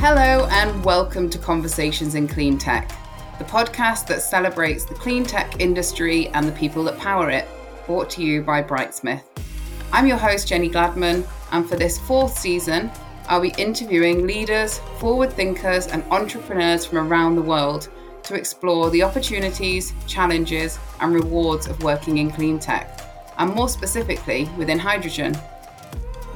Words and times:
Hello, 0.00 0.46
and 0.52 0.84
welcome 0.84 1.28
to 1.28 1.38
Conversations 1.38 2.14
in 2.14 2.28
Clean 2.28 2.56
Tech, 2.56 2.88
the 3.40 3.44
podcast 3.44 4.06
that 4.06 4.22
celebrates 4.22 4.84
the 4.84 4.94
clean 4.94 5.24
tech 5.24 5.60
industry 5.60 6.28
and 6.28 6.46
the 6.46 6.52
people 6.52 6.84
that 6.84 6.96
power 6.98 7.30
it, 7.30 7.48
brought 7.84 8.08
to 8.10 8.22
you 8.22 8.40
by 8.40 8.62
Brightsmith. 8.62 9.24
I'm 9.92 10.06
your 10.06 10.16
host, 10.16 10.46
Jenny 10.46 10.70
Gladman, 10.70 11.26
and 11.50 11.68
for 11.68 11.74
this 11.74 11.98
fourth 11.98 12.38
season, 12.38 12.92
I'll 13.26 13.40
be 13.40 13.52
interviewing 13.58 14.24
leaders, 14.24 14.78
forward 15.00 15.32
thinkers, 15.32 15.88
and 15.88 16.04
entrepreneurs 16.12 16.86
from 16.86 16.98
around 16.98 17.34
the 17.34 17.42
world 17.42 17.88
to 18.22 18.36
explore 18.36 18.90
the 18.90 19.02
opportunities, 19.02 19.94
challenges, 20.06 20.78
and 21.00 21.12
rewards 21.12 21.66
of 21.66 21.82
working 21.82 22.18
in 22.18 22.30
clean 22.30 22.60
tech, 22.60 23.00
and 23.38 23.52
more 23.52 23.68
specifically 23.68 24.48
within 24.56 24.78
hydrogen. 24.78 25.36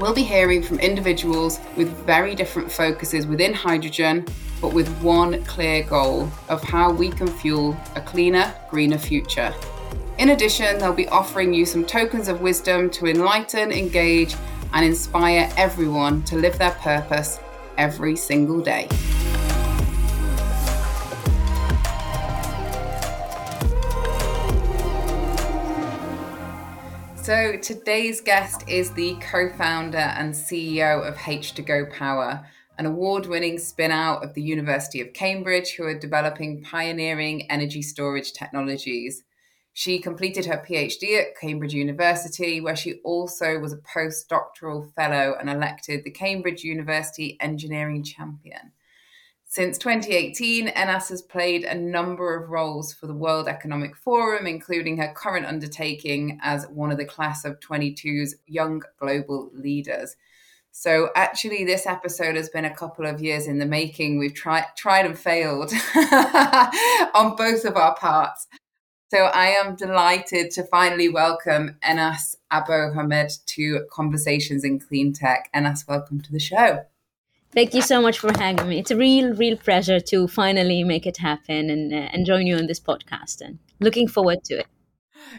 We'll 0.02 0.12
be 0.12 0.24
hearing 0.24 0.64
from 0.64 0.80
individuals 0.80 1.60
with 1.76 1.88
very 2.04 2.34
different 2.34 2.72
focuses 2.72 3.24
within 3.24 3.54
hydrogen, 3.54 4.26
but 4.60 4.74
with 4.74 4.88
one 5.00 5.44
clear 5.44 5.84
goal 5.84 6.28
of 6.48 6.60
how 6.60 6.90
we 6.90 7.08
can 7.08 7.28
fuel 7.28 7.76
a 7.94 8.00
cleaner, 8.00 8.52
greener 8.68 8.98
future. 8.98 9.54
In 10.18 10.30
addition, 10.30 10.78
they'll 10.78 10.92
be 10.92 11.06
offering 11.06 11.54
you 11.54 11.64
some 11.64 11.84
tokens 11.84 12.26
of 12.26 12.40
wisdom 12.40 12.90
to 12.90 13.06
enlighten, 13.06 13.70
engage, 13.70 14.34
and 14.72 14.84
inspire 14.84 15.48
everyone 15.56 16.24
to 16.24 16.34
live 16.34 16.58
their 16.58 16.72
purpose 16.72 17.38
every 17.78 18.16
single 18.16 18.60
day. 18.60 18.88
So 27.22 27.56
today's 27.56 28.20
guest 28.20 28.68
is 28.68 28.90
the 28.90 29.14
co-founder 29.20 29.96
and 29.96 30.34
CEO 30.34 31.06
of 31.06 31.14
H2GO 31.14 31.92
Power, 31.92 32.44
an 32.78 32.86
award-winning 32.86 33.60
spin-out 33.60 34.24
of 34.24 34.34
the 34.34 34.42
University 34.42 35.00
of 35.00 35.12
Cambridge 35.12 35.76
who 35.76 35.84
are 35.84 35.96
developing 35.96 36.64
pioneering 36.64 37.48
energy 37.48 37.80
storage 37.80 38.32
technologies. 38.32 39.22
She 39.72 40.00
completed 40.00 40.46
her 40.46 40.64
PhD 40.68 41.20
at 41.20 41.38
Cambridge 41.40 41.74
University, 41.74 42.60
where 42.60 42.74
she 42.74 42.94
also 43.04 43.56
was 43.60 43.72
a 43.72 43.76
postdoctoral 43.76 44.92
fellow 44.94 45.36
and 45.38 45.48
elected 45.48 46.02
the 46.02 46.10
Cambridge 46.10 46.64
University 46.64 47.36
Engineering 47.40 48.02
Champion. 48.02 48.72
Since 49.52 49.76
2018, 49.76 50.68
Enass 50.68 51.10
has 51.10 51.20
played 51.20 51.64
a 51.64 51.74
number 51.74 52.34
of 52.34 52.48
roles 52.48 52.94
for 52.94 53.06
the 53.06 53.12
World 53.12 53.48
Economic 53.48 53.94
Forum, 53.94 54.46
including 54.46 54.96
her 54.96 55.12
current 55.14 55.44
undertaking 55.44 56.38
as 56.40 56.66
one 56.68 56.90
of 56.90 56.96
the 56.96 57.04
class 57.04 57.44
of 57.44 57.60
22's 57.60 58.34
young 58.46 58.82
global 58.98 59.50
leaders. 59.52 60.16
So 60.70 61.10
actually, 61.16 61.66
this 61.66 61.84
episode 61.84 62.34
has 62.36 62.48
been 62.48 62.64
a 62.64 62.74
couple 62.74 63.04
of 63.04 63.20
years 63.20 63.46
in 63.46 63.58
the 63.58 63.66
making. 63.66 64.18
We've 64.18 64.32
tried 64.32 64.64
tried 64.74 65.04
and 65.04 65.18
failed 65.18 65.70
on 67.14 67.36
both 67.36 67.66
of 67.66 67.76
our 67.76 67.94
parts. 67.96 68.48
So 69.10 69.18
I 69.18 69.48
am 69.48 69.76
delighted 69.76 70.50
to 70.52 70.62
finally 70.62 71.10
welcome 71.10 71.76
Enass 71.86 72.36
Abo-Hamed 72.50 73.32
to 73.48 73.84
Conversations 73.90 74.64
in 74.64 74.78
Clean 74.78 75.12
Tech. 75.12 75.50
Enass, 75.54 75.86
welcome 75.86 76.22
to 76.22 76.32
the 76.32 76.40
show. 76.40 76.86
Thank 77.54 77.74
you 77.74 77.82
so 77.82 78.00
much 78.00 78.18
for 78.18 78.32
having 78.38 78.68
me. 78.68 78.78
It's 78.78 78.90
a 78.90 78.96
real, 78.96 79.34
real 79.34 79.58
pleasure 79.58 80.00
to 80.00 80.26
finally 80.26 80.84
make 80.84 81.06
it 81.06 81.18
happen 81.18 81.68
and, 81.68 81.92
uh, 81.92 82.08
and 82.12 82.24
join 82.24 82.46
you 82.46 82.56
on 82.56 82.66
this 82.66 82.80
podcast. 82.80 83.42
And 83.42 83.58
looking 83.78 84.08
forward 84.08 84.42
to 84.44 84.60
it. 84.60 84.66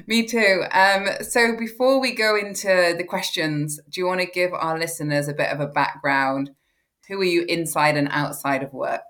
Me 0.05 0.25
too. 0.25 0.63
Um, 0.71 1.07
so 1.21 1.55
before 1.57 1.99
we 1.99 2.13
go 2.13 2.35
into 2.35 2.93
the 2.97 3.03
questions, 3.03 3.79
do 3.89 3.99
you 3.99 4.05
want 4.05 4.21
to 4.21 4.27
give 4.27 4.53
our 4.53 4.77
listeners 4.77 5.27
a 5.27 5.33
bit 5.33 5.49
of 5.49 5.59
a 5.59 5.67
background? 5.67 6.51
Who 7.07 7.19
are 7.19 7.25
you 7.25 7.45
inside 7.49 7.97
and 7.97 8.07
outside 8.11 8.61
of 8.61 8.73
work? 8.73 9.01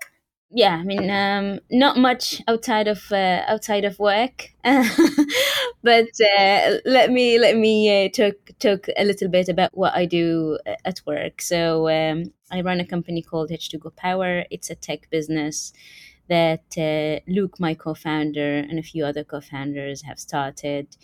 Yeah, 0.56 0.76
I 0.76 0.84
mean, 0.84 1.10
um, 1.10 1.58
not 1.68 1.96
much 1.96 2.40
outside 2.46 2.86
of 2.86 3.10
uh, 3.10 3.42
outside 3.48 3.84
of 3.84 3.98
work, 3.98 4.50
but 4.62 6.10
uh, 6.38 6.76
let 6.84 7.10
me 7.10 7.40
let 7.40 7.56
me 7.56 8.06
uh, 8.06 8.08
talk 8.08 8.36
talk 8.60 8.86
a 8.96 9.04
little 9.04 9.28
bit 9.28 9.48
about 9.48 9.76
what 9.76 9.96
I 9.96 10.06
do 10.06 10.56
uh, 10.64 10.76
at 10.84 11.00
work. 11.06 11.42
So 11.42 11.88
um, 11.88 12.32
I 12.52 12.60
run 12.60 12.78
a 12.78 12.86
company 12.86 13.20
called 13.20 13.50
H2GO 13.50 13.96
Power. 13.96 14.44
It's 14.48 14.70
a 14.70 14.76
tech 14.76 15.10
business 15.10 15.72
that 16.28 16.66
uh, 16.78 17.18
Luca, 17.26 17.56
my 17.58 17.74
co-founder, 17.74 18.58
and 18.58 18.78
a 18.78 18.82
few 18.84 19.04
other 19.04 19.24
co-founders 19.24 20.02
have 20.02 20.20
started 20.20 20.96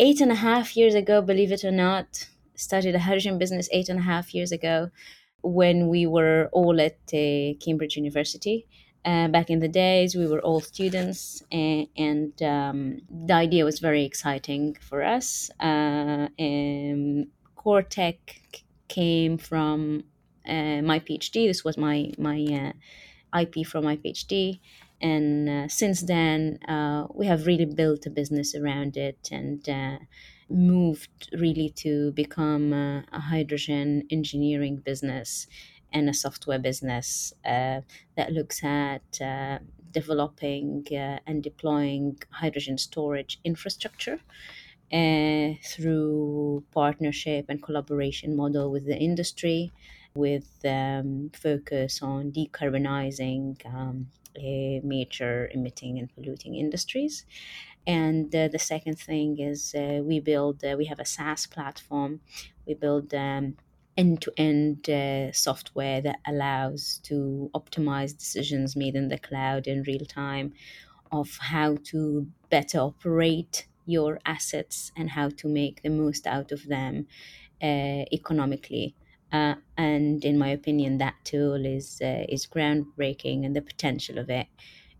eight 0.00 0.20
and 0.20 0.32
a 0.32 0.42
half 0.48 0.76
years 0.76 0.96
ago. 0.96 1.22
Believe 1.22 1.52
it 1.52 1.62
or 1.64 1.70
not, 1.70 2.28
started 2.56 2.96
a 2.96 2.98
hydrogen 2.98 3.38
business 3.38 3.68
eight 3.70 3.88
and 3.88 4.00
a 4.00 4.02
half 4.02 4.34
years 4.34 4.50
ago 4.50 4.90
when 5.42 5.88
we 5.88 6.06
were 6.06 6.48
all 6.52 6.80
at 6.80 6.98
uh, 7.12 7.54
Cambridge 7.60 7.96
University. 7.96 8.66
Uh, 9.04 9.26
back 9.28 9.50
in 9.50 9.58
the 9.58 9.68
days, 9.68 10.14
we 10.14 10.28
were 10.28 10.40
all 10.40 10.60
students, 10.60 11.42
and, 11.50 11.88
and 11.96 12.40
um, 12.42 13.00
the 13.10 13.34
idea 13.34 13.64
was 13.64 13.80
very 13.80 14.04
exciting 14.04 14.76
for 14.80 15.02
us. 15.02 15.50
Uh, 15.58 16.28
core 17.56 17.82
tech 17.82 18.40
came 18.86 19.38
from 19.38 20.04
uh, 20.48 20.82
my 20.82 21.00
PhD. 21.00 21.48
This 21.48 21.64
was 21.64 21.76
my 21.76 22.12
my 22.16 22.72
uh, 23.34 23.40
IP 23.40 23.66
from 23.66 23.84
my 23.84 23.96
PhD, 23.96 24.60
and 25.00 25.48
uh, 25.48 25.68
since 25.68 26.02
then, 26.02 26.60
we 27.12 27.26
have 27.26 27.46
really 27.46 27.64
built 27.64 28.06
a 28.06 28.10
business 28.10 28.54
around 28.54 28.96
it 28.96 29.28
and 29.32 29.68
moved 30.52 31.30
really 31.32 31.70
to 31.70 32.12
become 32.12 32.72
a, 32.72 33.04
a 33.12 33.20
hydrogen 33.20 34.06
engineering 34.10 34.76
business 34.76 35.46
and 35.92 36.08
a 36.08 36.14
software 36.14 36.58
business 36.58 37.32
uh, 37.44 37.80
that 38.16 38.32
looks 38.32 38.64
at 38.64 39.20
uh, 39.20 39.58
developing 39.90 40.86
uh, 40.92 41.18
and 41.26 41.42
deploying 41.42 42.18
hydrogen 42.30 42.78
storage 42.78 43.38
infrastructure 43.44 44.20
uh, 44.92 45.54
through 45.64 46.64
partnership 46.72 47.46
and 47.48 47.62
collaboration 47.62 48.36
model 48.36 48.70
with 48.70 48.86
the 48.86 48.96
industry 48.98 49.72
with 50.14 50.60
um, 50.64 51.30
focus 51.34 52.02
on 52.02 52.30
decarbonizing 52.32 53.64
um, 53.66 54.08
major 54.36 55.48
emitting 55.54 55.98
and 55.98 56.12
polluting 56.14 56.54
industries 56.54 57.24
and 57.86 58.34
uh, 58.34 58.48
the 58.48 58.58
second 58.58 58.98
thing 58.98 59.38
is 59.38 59.74
uh, 59.74 60.00
we 60.02 60.20
build, 60.20 60.64
uh, 60.64 60.74
we 60.76 60.86
have 60.86 61.00
a 61.00 61.04
SaaS 61.04 61.46
platform. 61.46 62.20
We 62.66 62.74
build 62.74 63.12
um, 63.14 63.56
end-to-end 63.96 64.88
uh, 64.88 65.32
software 65.32 66.00
that 66.00 66.20
allows 66.26 67.00
to 67.04 67.50
optimize 67.54 68.16
decisions 68.16 68.76
made 68.76 68.94
in 68.94 69.08
the 69.08 69.18
cloud 69.18 69.66
in 69.66 69.82
real 69.82 70.04
time 70.04 70.54
of 71.10 71.36
how 71.40 71.76
to 71.84 72.26
better 72.50 72.78
operate 72.78 73.66
your 73.84 74.20
assets 74.24 74.92
and 74.96 75.10
how 75.10 75.28
to 75.28 75.48
make 75.48 75.82
the 75.82 75.90
most 75.90 76.26
out 76.26 76.52
of 76.52 76.68
them 76.68 77.06
uh, 77.62 78.04
economically. 78.12 78.94
Uh, 79.32 79.54
and 79.76 80.24
in 80.24 80.38
my 80.38 80.48
opinion, 80.48 80.98
that 80.98 81.14
tool 81.24 81.64
is 81.64 81.98
is 82.02 82.46
groundbreaking, 82.46 83.46
and 83.46 83.56
the 83.56 83.62
potential 83.62 84.18
of 84.18 84.28
it 84.28 84.46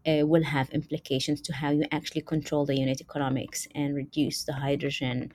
uh, 0.07 0.27
will 0.27 0.43
have 0.45 0.71
implications 0.71 1.41
to 1.43 1.53
how 1.53 1.71
you 1.71 1.85
actually 1.93 2.23
control 2.23 2.67
the 2.67 2.77
unit 2.77 3.01
economics 3.01 3.67
and 3.75 3.95
reduce 3.95 4.45
the 4.45 4.53
hydrogen 4.53 5.33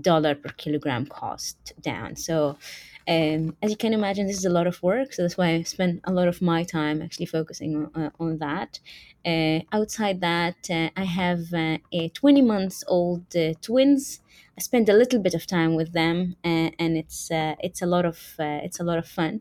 dollar 0.00 0.34
per 0.34 0.50
kilogram 0.50 1.06
cost 1.06 1.72
down. 1.80 2.16
So, 2.16 2.58
um, 3.06 3.56
as 3.62 3.70
you 3.70 3.76
can 3.76 3.92
imagine, 3.92 4.26
this 4.26 4.38
is 4.38 4.44
a 4.44 4.50
lot 4.50 4.66
of 4.66 4.82
work. 4.82 5.12
So 5.12 5.22
that's 5.22 5.36
why 5.36 5.50
I 5.50 5.62
spend 5.62 6.00
a 6.04 6.12
lot 6.12 6.26
of 6.26 6.42
my 6.42 6.64
time 6.64 7.02
actually 7.02 7.26
focusing 7.26 7.76
on, 7.94 8.02
uh, 8.02 8.10
on 8.18 8.38
that. 8.38 8.80
Uh, 9.24 9.60
outside 9.72 10.20
that, 10.20 10.56
uh, 10.70 10.90
I 10.96 11.04
have 11.04 11.52
uh, 11.52 11.78
a 11.92 12.08
20 12.10 12.42
months 12.42 12.82
old 12.88 13.36
uh, 13.36 13.54
twins. 13.60 14.20
I 14.56 14.60
spend 14.60 14.88
a 14.88 14.94
little 14.94 15.20
bit 15.20 15.34
of 15.34 15.46
time 15.46 15.74
with 15.74 15.92
them, 15.92 16.36
and 16.44 16.96
it's 16.96 17.28
it's 17.32 17.82
a 17.82 17.86
lot 17.86 18.04
of 18.04 18.36
it's 18.38 18.78
a 18.78 18.84
lot 18.84 18.98
of 18.98 19.08
fun. 19.08 19.40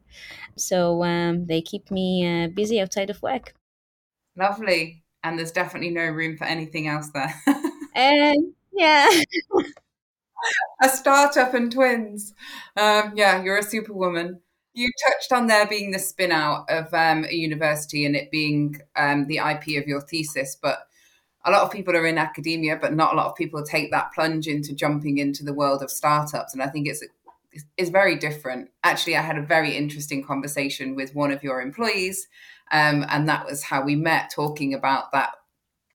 So 0.58 1.04
um, 1.04 1.46
they 1.46 1.62
keep 1.62 1.92
me 1.92 2.48
busy 2.48 2.82
outside 2.82 3.12
of 3.12 3.22
work. 3.22 3.54
Lovely. 4.36 5.04
And 5.24 5.38
there's 5.38 5.52
definitely 5.52 5.92
no 5.92 6.06
room 6.06 6.38
for 6.38 6.46
anything 6.46 6.88
else 6.88 7.10
there. 7.14 7.34
um, 7.48 8.54
yeah. 8.74 9.10
a 10.82 10.90
startup 10.90 11.54
and 11.54 11.72
twins. 11.72 12.34
Um, 12.76 13.14
yeah, 13.16 13.42
you're 13.42 13.58
a 13.58 13.64
superwoman. 13.64 14.42
You 14.74 14.90
touched 15.08 15.32
on 15.32 15.48
there 15.48 15.68
being 15.68 15.92
the 15.92 16.00
spin 16.00 16.32
out 16.32 16.66
of 16.70 16.94
um, 16.94 17.26
a 17.26 17.34
university 17.34 18.06
and 18.06 18.16
it 18.16 18.32
being 18.32 18.82
um, 18.96 19.28
the 19.28 19.38
IP 19.38 19.82
of 19.82 19.88
your 19.88 20.02
thesis, 20.02 20.58
but 20.60 20.88
a 21.46 21.52
lot 21.52 21.62
of 21.62 21.72
people 21.72 21.96
are 21.96 22.08
in 22.08 22.18
academia, 22.18 22.78
but 22.82 22.94
not 22.94 23.14
a 23.14 23.18
lot 23.18 23.28
of 23.28 23.36
people 23.36 23.64
take 23.64 23.92
that 23.92 24.12
plunge 24.14 24.48
into 24.48 24.74
jumping 24.74 25.18
into 25.18 25.44
the 25.44 25.54
world 25.54 25.84
of 25.84 25.92
startups. 25.92 26.54
And 26.54 26.64
I 26.64 26.68
think 26.68 26.88
it's 26.88 27.04
it's 27.78 27.92
very 27.92 28.16
different. 28.16 28.70
Actually, 28.84 29.16
I 29.16 29.22
had 29.22 29.38
a 29.38 29.42
very 29.42 29.78
interesting 29.78 30.24
conversation 30.24 30.96
with 30.96 31.14
one 31.14 31.32
of 31.32 31.44
your 31.44 31.62
employees 31.62 32.28
um, 32.74 33.06
and 33.08 33.30
that 33.30 33.46
was 33.46 33.64
how 33.64 33.84
we 33.84 33.96
met, 33.96 34.32
talking 34.36 34.74
about 34.74 35.14
that 35.14 35.32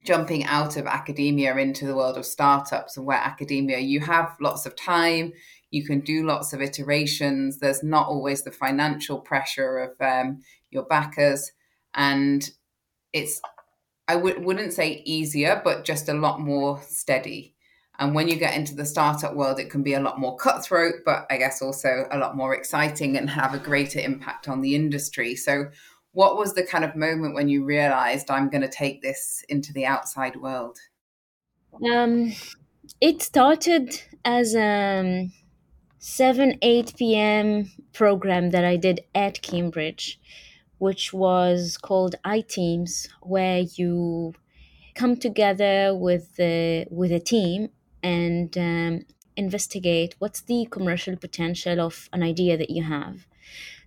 jumping 0.04 0.44
out 0.44 0.76
of 0.76 0.86
academia 0.86 1.54
into 1.56 1.86
the 1.86 1.94
world 1.94 2.16
of 2.16 2.24
startups 2.24 2.96
and 2.96 3.04
where 3.04 3.18
academia 3.18 3.78
you 3.78 4.00
have 4.00 4.34
lots 4.40 4.64
of 4.64 4.74
time 4.76 5.32
You 5.70 5.84
can 5.84 6.00
do 6.00 6.24
lots 6.24 6.52
of 6.52 6.62
iterations. 6.62 7.58
There's 7.58 7.82
not 7.82 8.08
always 8.08 8.42
the 8.42 8.50
financial 8.50 9.18
pressure 9.18 9.78
of 9.78 10.00
um, 10.00 10.40
your 10.70 10.84
backers. 10.84 11.52
And 11.94 12.48
it's, 13.12 13.40
I 14.06 14.14
w- 14.14 14.40
wouldn't 14.40 14.72
say 14.72 15.02
easier, 15.04 15.60
but 15.62 15.84
just 15.84 16.08
a 16.08 16.14
lot 16.14 16.40
more 16.40 16.80
steady. 16.86 17.54
And 17.98 18.14
when 18.14 18.28
you 18.28 18.36
get 18.36 18.56
into 18.56 18.74
the 18.74 18.86
startup 18.86 19.34
world, 19.34 19.58
it 19.58 19.70
can 19.70 19.82
be 19.82 19.94
a 19.94 20.00
lot 20.00 20.20
more 20.20 20.36
cutthroat, 20.36 20.94
but 21.04 21.26
I 21.30 21.36
guess 21.36 21.60
also 21.60 22.06
a 22.10 22.18
lot 22.18 22.36
more 22.36 22.54
exciting 22.54 23.18
and 23.18 23.28
have 23.28 23.54
a 23.54 23.58
greater 23.58 23.98
impact 23.98 24.48
on 24.48 24.60
the 24.62 24.74
industry. 24.74 25.34
So, 25.34 25.66
what 26.18 26.36
was 26.36 26.54
the 26.54 26.64
kind 26.64 26.84
of 26.84 26.96
moment 26.96 27.32
when 27.32 27.48
you 27.48 27.64
realized 27.64 28.28
I'm 28.28 28.48
going 28.48 28.62
to 28.62 28.68
take 28.68 29.02
this 29.02 29.44
into 29.48 29.72
the 29.72 29.86
outside 29.86 30.34
world? 30.34 30.76
Um, 31.88 32.32
it 33.00 33.22
started 33.22 34.02
as 34.24 34.56
a 34.56 34.98
um, 34.98 35.32
7 36.00 36.58
8 36.60 36.94
p.m. 36.96 37.70
program 37.92 38.50
that 38.50 38.64
I 38.64 38.74
did 38.74 39.02
at 39.14 39.42
Cambridge, 39.42 40.18
which 40.78 41.12
was 41.12 41.78
called 41.78 42.16
iTeams, 42.26 43.06
where 43.22 43.60
you 43.76 44.34
come 44.96 45.16
together 45.16 45.94
with 45.94 46.34
the, 46.34 46.88
with 46.90 47.12
a 47.12 47.20
team 47.20 47.68
and 48.02 48.58
um, 48.58 49.02
investigate 49.36 50.16
what's 50.18 50.40
the 50.40 50.66
commercial 50.68 51.14
potential 51.14 51.80
of 51.80 52.08
an 52.12 52.24
idea 52.24 52.56
that 52.56 52.70
you 52.70 52.82
have. 52.82 53.27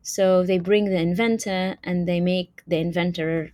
So 0.01 0.43
they 0.43 0.59
bring 0.59 0.85
the 0.85 0.99
inventor 0.99 1.77
and 1.83 2.07
they 2.07 2.19
make 2.19 2.63
the 2.67 2.77
inventor 2.77 3.51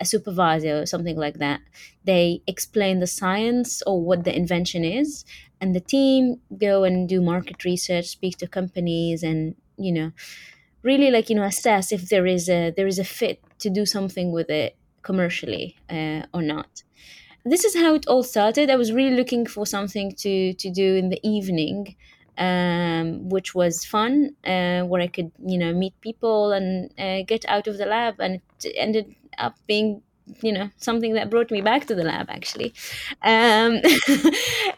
a 0.00 0.04
supervisor 0.04 0.82
or 0.82 0.86
something 0.86 1.16
like 1.16 1.38
that. 1.38 1.60
They 2.04 2.42
explain 2.46 3.00
the 3.00 3.06
science 3.06 3.82
or 3.86 4.00
what 4.02 4.24
the 4.24 4.34
invention 4.34 4.84
is, 4.84 5.24
and 5.60 5.74
the 5.74 5.80
team 5.80 6.40
go 6.58 6.84
and 6.84 7.08
do 7.08 7.20
market 7.20 7.64
research, 7.64 8.06
speak 8.06 8.38
to 8.38 8.48
companies, 8.48 9.22
and 9.22 9.54
you 9.76 9.92
know, 9.92 10.12
really 10.82 11.10
like 11.10 11.28
you 11.30 11.36
know 11.36 11.44
assess 11.44 11.92
if 11.92 12.08
there 12.08 12.26
is 12.26 12.48
a 12.48 12.70
there 12.76 12.86
is 12.86 12.98
a 12.98 13.04
fit 13.04 13.40
to 13.58 13.70
do 13.70 13.84
something 13.86 14.32
with 14.32 14.50
it 14.50 14.76
commercially 15.02 15.76
uh, 15.90 16.22
or 16.34 16.42
not 16.42 16.82
this 17.44 17.64
is 17.64 17.74
how 17.74 17.94
it 17.94 18.06
all 18.06 18.22
started. 18.22 18.70
I 18.70 18.76
was 18.76 18.92
really 18.92 19.16
looking 19.16 19.46
for 19.46 19.66
something 19.66 20.14
to 20.16 20.52
to 20.54 20.70
do 20.70 20.96
in 20.96 21.08
the 21.10 21.20
evening, 21.26 21.96
um, 22.40 23.28
which 23.28 23.54
was 23.54 23.84
fun, 23.84 24.36
uh, 24.46 24.82
where 24.82 25.02
I 25.02 25.08
could 25.08 25.32
you 25.46 25.58
know 25.58 25.72
meet 25.74 25.94
people 26.02 26.52
and 26.52 26.90
uh, 26.98 27.22
get 27.26 27.44
out 27.48 27.68
of 27.68 27.78
the 27.78 27.86
lab, 27.86 28.20
and 28.20 28.40
it 28.64 28.74
ended 28.76 29.14
up 29.38 29.56
being 29.68 30.02
you 30.42 30.52
know 30.52 30.70
something 30.78 31.14
that 31.14 31.30
brought 31.30 31.50
me 31.52 31.60
back 31.60 31.86
to 31.86 31.94
the 31.94 32.04
lab 32.04 32.28
actually. 32.30 32.74
Um, 33.22 33.80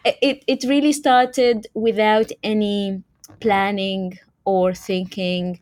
it, 0.05 0.43
it 0.47 0.63
really 0.67 0.93
started 0.93 1.67
without 1.73 2.31
any 2.43 3.03
planning 3.39 4.19
or 4.45 4.73
thinking 4.73 5.59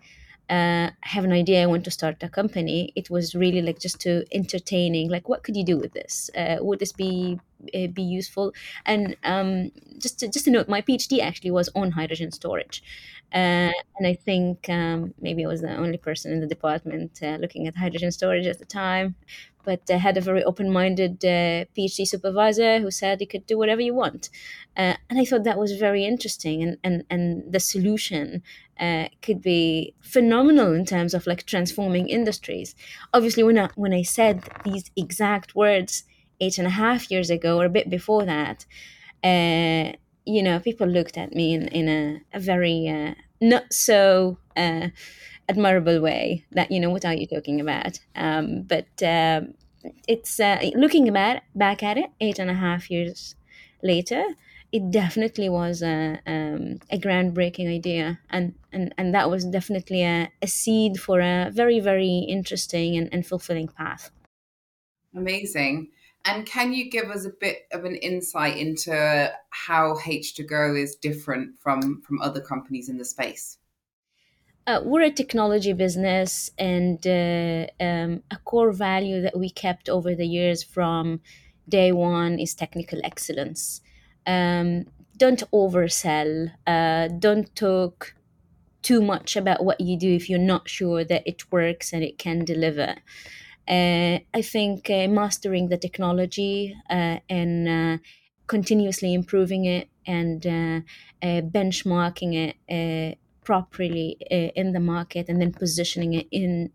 uh, 0.51 0.91
have 1.01 1.23
an 1.23 1.31
idea, 1.31 1.63
I 1.63 1.65
want 1.65 1.85
to 1.85 1.91
start 1.91 2.21
a 2.21 2.29
company, 2.29 2.91
it 2.95 3.09
was 3.09 3.33
really 3.33 3.61
like 3.61 3.79
just 3.79 3.99
to 4.01 4.25
entertaining, 4.31 5.09
like 5.09 5.29
what 5.29 5.43
could 5.43 5.55
you 5.55 5.65
do 5.65 5.77
with 5.77 5.93
this? 5.93 6.29
Uh, 6.35 6.57
would 6.59 6.79
this 6.79 6.91
be 6.91 7.39
uh, 7.73 7.87
be 7.87 8.03
useful? 8.03 8.53
And 8.85 9.15
um, 9.23 9.71
just 9.97 10.19
to, 10.19 10.27
just 10.27 10.45
to 10.45 10.51
note, 10.51 10.67
my 10.67 10.81
PhD 10.81 11.21
actually 11.21 11.51
was 11.51 11.69
on 11.73 11.91
hydrogen 11.91 12.31
storage, 12.31 12.83
uh, 13.33 13.71
and 13.97 14.05
I 14.05 14.13
think 14.13 14.67
um, 14.69 15.13
maybe 15.21 15.45
I 15.45 15.47
was 15.47 15.61
the 15.61 15.75
only 15.75 15.97
person 15.97 16.33
in 16.33 16.41
the 16.41 16.47
department 16.47 17.19
uh, 17.23 17.37
looking 17.39 17.67
at 17.67 17.75
hydrogen 17.75 18.11
storage 18.11 18.47
at 18.47 18.59
the 18.59 18.65
time. 18.65 19.15
But 19.63 19.81
I 19.89 19.97
had 19.97 20.17
a 20.17 20.21
very 20.21 20.43
open-minded 20.43 21.23
uh, 21.23 21.65
PhD 21.75 22.07
supervisor 22.07 22.79
who 22.79 22.91
said 22.91 23.21
you 23.21 23.27
could 23.27 23.45
do 23.45 23.57
whatever 23.57 23.81
you 23.81 23.93
want, 23.93 24.29
and 24.75 24.97
I 25.09 25.25
thought 25.25 25.43
that 25.43 25.59
was 25.59 25.73
very 25.73 26.05
interesting, 26.05 26.63
and 26.63 26.77
and 26.83 27.03
and 27.09 27.51
the 27.51 27.59
solution 27.59 28.43
uh, 28.79 29.07
could 29.21 29.41
be 29.41 29.93
phenomenal 30.01 30.73
in 30.73 30.85
terms 30.85 31.13
of 31.13 31.27
like 31.27 31.45
transforming 31.45 32.09
industries. 32.09 32.75
Obviously, 33.13 33.43
when 33.43 33.59
I, 33.59 33.69
when 33.75 33.93
I 33.93 34.03
said 34.03 34.43
these 34.65 34.89
exact 34.95 35.55
words 35.55 36.03
eight 36.39 36.57
and 36.57 36.67
a 36.67 36.71
half 36.71 37.11
years 37.11 37.29
ago 37.29 37.59
or 37.59 37.65
a 37.65 37.69
bit 37.69 37.89
before 37.89 38.25
that, 38.25 38.65
uh, 39.23 39.93
you 40.25 40.41
know, 40.41 40.59
people 40.59 40.87
looked 40.87 41.17
at 41.17 41.33
me 41.33 41.53
in, 41.53 41.67
in 41.67 41.87
a, 41.87 42.21
a 42.37 42.39
very 42.39 42.87
uh, 42.87 43.13
not 43.39 43.71
so 43.71 44.37
uh, 44.55 44.87
admirable 45.51 45.99
way 46.01 46.45
that, 46.51 46.71
you 46.71 46.79
know, 46.79 46.89
what 46.89 47.05
are 47.05 47.13
you 47.13 47.27
talking 47.27 47.59
about? 47.61 47.99
Um, 48.15 48.63
but 48.73 48.91
um, 49.17 49.53
it's 50.07 50.39
uh, 50.39 50.59
looking 50.75 51.07
about, 51.07 51.41
back 51.55 51.83
at 51.83 51.97
it 51.97 52.09
eight 52.19 52.39
and 52.39 52.49
a 52.49 52.59
half 52.65 52.89
years 52.89 53.35
later, 53.83 54.23
it 54.71 54.89
definitely 54.91 55.49
was 55.49 55.81
a, 55.81 56.19
um, 56.25 56.79
a 56.89 56.97
groundbreaking 56.97 57.67
idea. 57.79 58.19
And, 58.29 58.55
and, 58.71 58.93
and 58.97 59.13
that 59.13 59.29
was 59.29 59.43
definitely 59.45 60.03
a, 60.03 60.31
a 60.41 60.47
seed 60.47 60.99
for 60.99 61.19
a 61.19 61.49
very 61.51 61.79
very 61.79 62.19
interesting 62.35 62.97
and, 62.97 63.09
and 63.13 63.25
fulfilling 63.25 63.67
path. 63.67 64.11
Amazing. 65.15 65.89
And 66.23 66.45
can 66.45 66.71
you 66.71 66.89
give 66.89 67.09
us 67.09 67.25
a 67.25 67.31
bit 67.45 67.63
of 67.73 67.83
an 67.83 67.95
insight 67.95 68.55
into 68.55 69.33
how 69.49 69.97
H2GO 69.97 70.79
is 70.79 70.95
different 70.95 71.59
from 71.59 72.01
from 72.03 72.21
other 72.21 72.41
companies 72.41 72.87
in 72.89 72.97
the 72.97 73.05
space 73.05 73.57
uh, 74.67 74.81
we're 74.83 75.01
a 75.01 75.11
technology 75.11 75.73
business 75.73 76.51
and 76.57 77.05
uh, 77.07 77.67
um, 77.79 78.23
a 78.31 78.37
core 78.45 78.71
value 78.71 79.21
that 79.21 79.37
we 79.37 79.49
kept 79.49 79.89
over 79.89 80.15
the 80.15 80.27
years 80.27 80.63
from 80.63 81.21
day 81.67 81.91
one 81.91 82.39
is 82.39 82.53
technical 82.53 82.99
excellence 83.03 83.81
um, 84.27 84.85
don't 85.17 85.43
oversell. 85.51 86.51
Uh, 86.65 87.07
don't 87.07 87.55
talk 87.55 88.15
too 88.81 89.01
much 89.01 89.35
about 89.35 89.63
what 89.63 89.79
you 89.79 89.97
do 89.97 90.11
if 90.11 90.29
you're 90.29 90.39
not 90.39 90.67
sure 90.67 91.03
that 91.03 91.23
it 91.27 91.51
works 91.51 91.93
and 91.93 92.03
it 92.03 92.17
can 92.17 92.43
deliver. 92.43 92.95
Uh, 93.67 94.19
I 94.33 94.41
think 94.41 94.89
uh, 94.89 95.07
mastering 95.07 95.69
the 95.69 95.77
technology 95.77 96.75
uh, 96.89 97.19
and 97.29 98.01
continuously 98.47 99.13
improving 99.13 99.65
it 99.65 99.89
and 100.05 100.41
benchmarking 101.23 102.33
it 102.67 103.17
properly 103.43 104.17
in 104.29 104.73
the 104.73 104.79
market 104.79 105.27
and 105.29 105.41
then 105.41 105.51
positioning 105.51 106.13
it 106.13 106.27
in 106.31 106.71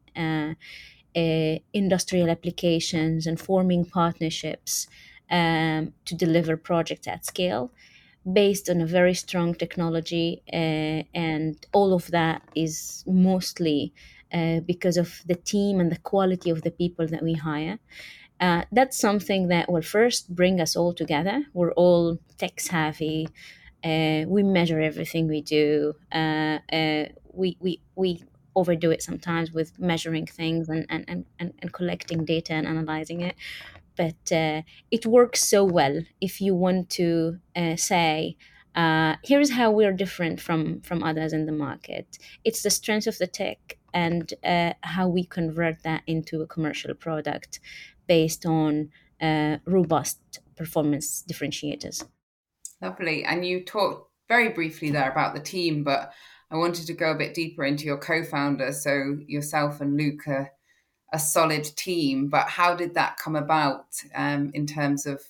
industrial 1.73 2.29
applications 2.29 3.27
and 3.27 3.41
forming 3.41 3.85
partnerships 3.85 4.87
um, 5.31 5.93
to 6.05 6.15
deliver 6.15 6.57
projects 6.57 7.09
at 7.09 7.25
scale 7.25 7.73
based 8.33 8.69
on 8.69 8.81
a 8.81 8.87
very 8.87 9.15
strong 9.15 9.55
technology 9.55 10.43
and 10.49 11.67
all 11.73 11.95
of 11.95 12.09
that 12.09 12.43
is 12.55 13.05
mostly 13.07 13.93
uh, 14.33 14.61
because 14.61 14.97
of 14.97 15.23
the 15.27 15.37
team 15.37 15.79
and 15.79 15.93
the 15.93 15.99
quality 15.99 16.51
of 16.51 16.63
the 16.63 16.71
people 16.71 17.07
that 17.07 17.23
we 17.23 17.35
hire. 17.35 17.79
Uh, 18.41 18.65
that's 18.73 18.99
something 18.99 19.49
that 19.49 19.71
will 19.71 19.83
first 19.83 20.35
bring 20.35 20.61
us 20.61 20.77
all 20.77 20.93
together. 20.93 21.45
We're 21.55 21.73
all 21.73 22.19
tech 22.37 22.61
savvy 22.61 23.29
uh, 23.85 24.25
we 24.27 24.43
measure 24.43 24.81
everything 24.81 25.29
we 25.29 25.43
do. 25.43 25.95
Uh, 26.13 26.59
uh, 26.73 27.05
we, 27.33 27.57
we, 27.61 27.81
we 27.95 28.23
overdo 28.55 28.91
it 28.91 29.03
sometimes 29.03 29.53
with 29.53 29.79
measuring 29.79 30.27
things 30.27 30.69
and, 30.69 30.87
and, 30.89 31.05
and, 31.39 31.53
and 31.59 31.73
collecting 31.73 32.25
data 32.25 32.55
and 32.55 32.67
analyzing 32.67 33.21
it. 33.21 33.37
But 33.97 34.33
uh, 34.33 34.63
it 34.91 35.07
works 35.07 35.43
so 35.43 35.65
well 35.65 36.03
if 36.21 36.41
you 36.41 36.55
want 36.55 36.91
to 36.91 37.39
uh, 37.55 37.77
say 37.77 38.37
uh, 38.75 39.17
here's 39.25 39.53
how 39.53 39.71
we're 39.71 39.93
different 39.93 40.39
from 40.39 40.83
from 40.83 41.03
others 41.03 41.33
in 41.33 41.47
the 41.47 41.53
market. 41.53 42.19
It's 42.45 42.63
the 42.63 42.71
strength 42.71 43.07
of 43.07 43.17
the 43.17 43.27
tech 43.27 43.79
and 43.95 44.35
uh, 44.45 44.75
how 44.83 45.09
we 45.09 45.25
convert 45.25 45.83
that 45.83 46.03
into 46.07 46.43
a 46.43 46.47
commercial 46.47 46.95
product 46.95 47.59
based 48.07 48.45
on 48.45 48.91
uh, 49.21 49.57
robust 49.65 50.41
performance 50.57 51.25
differentiators 51.27 52.05
lovely 52.81 53.25
and 53.25 53.47
you 53.47 53.65
talked 53.65 54.11
very 54.29 54.51
briefly 54.51 54.91
there 54.91 55.11
about 55.11 55.35
the 55.35 55.41
team 55.41 55.85
but 55.85 56.13
i 56.51 56.57
wanted 56.57 56.87
to 56.87 56.93
go 56.93 57.11
a 57.11 57.19
bit 57.19 57.35
deeper 57.35 57.65
into 57.65 57.85
your 57.85 57.99
co-founder 57.99 58.73
so 58.73 59.19
yourself 59.27 59.81
and 59.81 59.97
Luca 59.97 60.31
are 60.33 60.51
a 61.13 61.19
solid 61.19 61.65
team. 61.77 62.29
But 62.29 62.49
how 62.49 62.75
did 62.75 62.95
that 62.95 63.17
come 63.17 63.37
about 63.37 63.87
um, 64.15 64.51
in 64.55 64.67
terms 64.67 65.07
of 65.07 65.23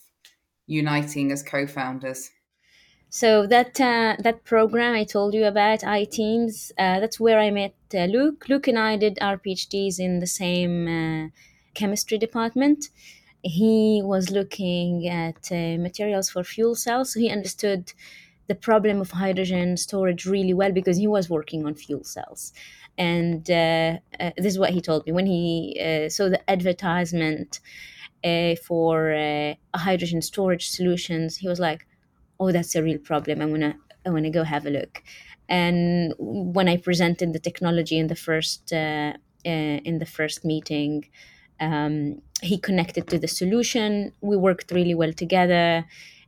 uniting 0.67 1.33
as 1.33 1.43
co-founders? 1.43 2.31
So 3.09 3.47
that 3.47 3.81
uh, 3.81 4.17
that 4.19 4.45
program 4.45 4.95
I 4.95 5.05
told 5.05 5.33
you 5.33 5.45
about, 5.45 5.81
iTeams, 5.81 6.73
uh, 6.77 7.01
that's 7.01 7.21
where 7.21 7.39
I 7.39 7.51
met 7.51 7.75
uh, 7.95 8.07
Luca. 8.07 8.47
Luca 8.51 8.71
and 8.71 8.79
I 8.79 8.97
did 8.97 9.19
our 9.21 9.39
PhDs 9.39 9.99
in 10.01 10.19
the 10.19 10.27
same 10.27 10.75
uh, 10.89 11.29
chemistry 11.75 12.19
department. 12.19 12.91
He 13.49 14.03
was 14.05 14.31
looking 14.31 15.07
at 15.09 15.53
uh, 15.53 15.79
materials 15.81 16.29
for 16.31 16.43
fuel 16.43 16.75
cells, 16.75 17.13
so 17.13 17.21
he 17.21 17.31
understood 17.31 17.93
the 18.49 18.55
problem 18.55 19.01
of 19.01 19.11
hydrogen 19.13 19.77
storage 19.77 20.27
really 20.27 20.55
well 20.55 20.73
because 20.73 20.97
he 20.97 21.07
was 21.07 21.31
working 21.31 21.67
on 21.67 21.75
fuel 21.75 22.05
cells. 22.05 22.53
And 22.99 23.49
uh, 23.51 23.99
uh, 24.21 24.31
this 24.37 24.55
is 24.55 24.59
what 24.59 24.71
he 24.71 24.81
told 24.81 25.07
me 25.07 25.13
when 25.13 25.27
he 25.27 25.81
uh, 25.81 26.09
saw 26.09 26.29
the 26.29 26.43
advertisement 26.51 27.61
uh, 28.25 28.57
for 28.67 29.13
uh, 29.15 29.55
hydrogen 29.77 30.23
storage 30.23 30.69
solutions. 30.71 31.37
He 31.37 31.49
was 31.49 31.61
like, 31.61 31.87
"Oh, 32.41 32.53
that's 32.53 32.75
a 32.75 32.83
real 32.83 32.99
problem. 32.99 33.43
I'm 33.43 33.51
gonna 33.51 33.77
I 34.07 34.11
want 34.11 34.25
to 34.25 34.31
go 34.31 34.45
have 34.45 34.67
a 34.67 34.71
look. 34.71 35.03
And 35.49 36.15
when 36.19 36.69
I 36.69 36.77
presented 36.79 37.33
the 37.33 37.41
technology 37.41 37.99
in 37.99 38.09
the 38.09 38.17
first 38.17 38.73
in 38.73 39.99
the 39.99 40.07
first 40.07 40.45
meeting, 40.45 41.07
um, 41.61 42.23
he 42.43 42.59
connected 42.59 43.09
to 43.09 43.19
the 43.19 43.29
solution. 43.29 44.13
We 44.21 44.37
worked 44.37 44.71
really 44.71 44.95
well 44.95 45.13
together. 45.13 45.87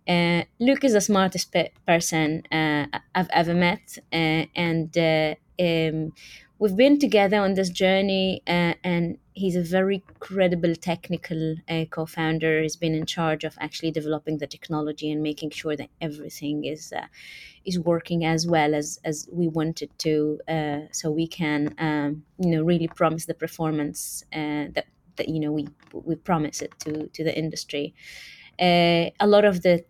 Uh, 0.09 0.43
Luca 0.59 0.87
is 0.87 0.95
the 0.95 1.03
smartest 1.03 1.53
pe- 1.53 1.71
person 1.87 2.43
uh, 2.51 2.87
I've 3.15 3.29
ever 3.31 3.53
met, 3.53 3.99
uh, 4.11 4.47
and 4.57 4.97
uh, 4.97 5.35
um, 5.61 6.13
we've 6.59 6.77
been 6.77 6.99
together 6.99 7.37
on 7.37 7.55
this 7.55 7.69
journey. 7.69 8.43
Uh, 8.47 8.73
and 8.83 9.19
he's 9.35 9.55
a 9.55 9.63
very 9.63 10.03
credible 10.19 10.75
technical 10.75 11.57
uh, 11.69 11.85
co-founder. 11.91 12.63
He's 12.63 12.77
been 12.77 12.95
in 12.95 13.05
charge 13.05 13.45
of 13.45 13.55
actually 13.61 13.91
developing 13.91 14.39
the 14.39 14.47
technology 14.47 15.11
and 15.13 15.23
making 15.23 15.51
sure 15.51 15.77
that 15.77 15.91
everything 16.01 16.65
is 16.65 16.93
is 17.67 17.79
working 17.79 18.25
as 18.25 18.47
well 18.47 18.75
as 18.75 18.99
as 19.05 19.29
we 19.31 19.47
wanted 19.47 19.91
to, 19.99 20.41
so 20.91 21.11
we 21.11 21.27
can 21.27 21.75
um, 21.79 22.25
you 22.39 22.51
know 22.51 22.63
really 22.63 22.89
promise 22.89 23.27
the 23.27 23.35
performance 23.35 24.25
that 24.33 24.87
that 25.19 25.29
you 25.29 25.41
know 25.41 25.53
we 25.53 25.69
we 25.93 26.15
promise 26.17 26.63
it 26.63 26.73
to 26.81 27.09
to 27.09 27.25
the 27.25 27.37
industry. 27.39 27.95
Uh, 28.61 29.11
a 29.21 29.27
lot 29.27 29.45
of 29.45 29.63
the 29.63 29.85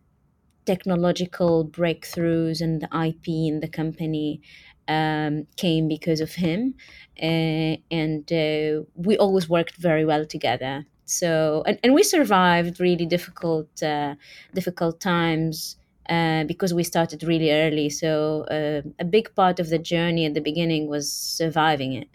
technological 0.67 1.67
breakthroughs 1.67 2.61
and 2.61 2.83
the 2.83 2.89
IP 2.93 3.49
in 3.49 3.61
the 3.61 3.69
company 3.69 4.41
um, 4.89 5.47
came 5.57 5.89
because 5.89 6.21
of 6.21 6.33
him, 6.35 6.75
uh, 7.23 7.77
and 7.91 8.31
uh, 8.33 8.83
we 8.95 9.17
always 9.19 9.49
worked 9.49 9.77
very 9.77 10.05
well 10.05 10.25
together. 10.27 10.87
So 11.05 11.63
and, 11.67 11.79
and 11.83 11.95
we 11.95 12.03
survived 12.03 12.81
really 12.81 13.07
difficult 13.07 13.83
uh, 13.83 14.15
difficult 14.55 15.01
times. 15.01 15.77
Uh, 16.09 16.43
because 16.45 16.73
we 16.73 16.83
started 16.85 17.23
really 17.23 17.53
early. 17.53 17.91
So, 17.91 18.45
uh, 18.45 18.81
a 18.99 19.05
big 19.05 19.35
part 19.35 19.61
of 19.61 19.69
the 19.69 19.79
journey 19.79 20.25
at 20.25 20.33
the 20.33 20.41
beginning 20.41 20.89
was 20.89 21.13
surviving 21.13 21.93
it 21.93 22.09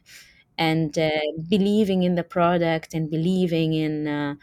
and 0.58 0.98
uh, 0.98 1.10
believing 1.50 2.04
in 2.04 2.16
the 2.16 2.24
product 2.24 2.94
and 2.94 3.10
believing 3.10 3.74
in 3.74 4.08
uh, 4.08 4.36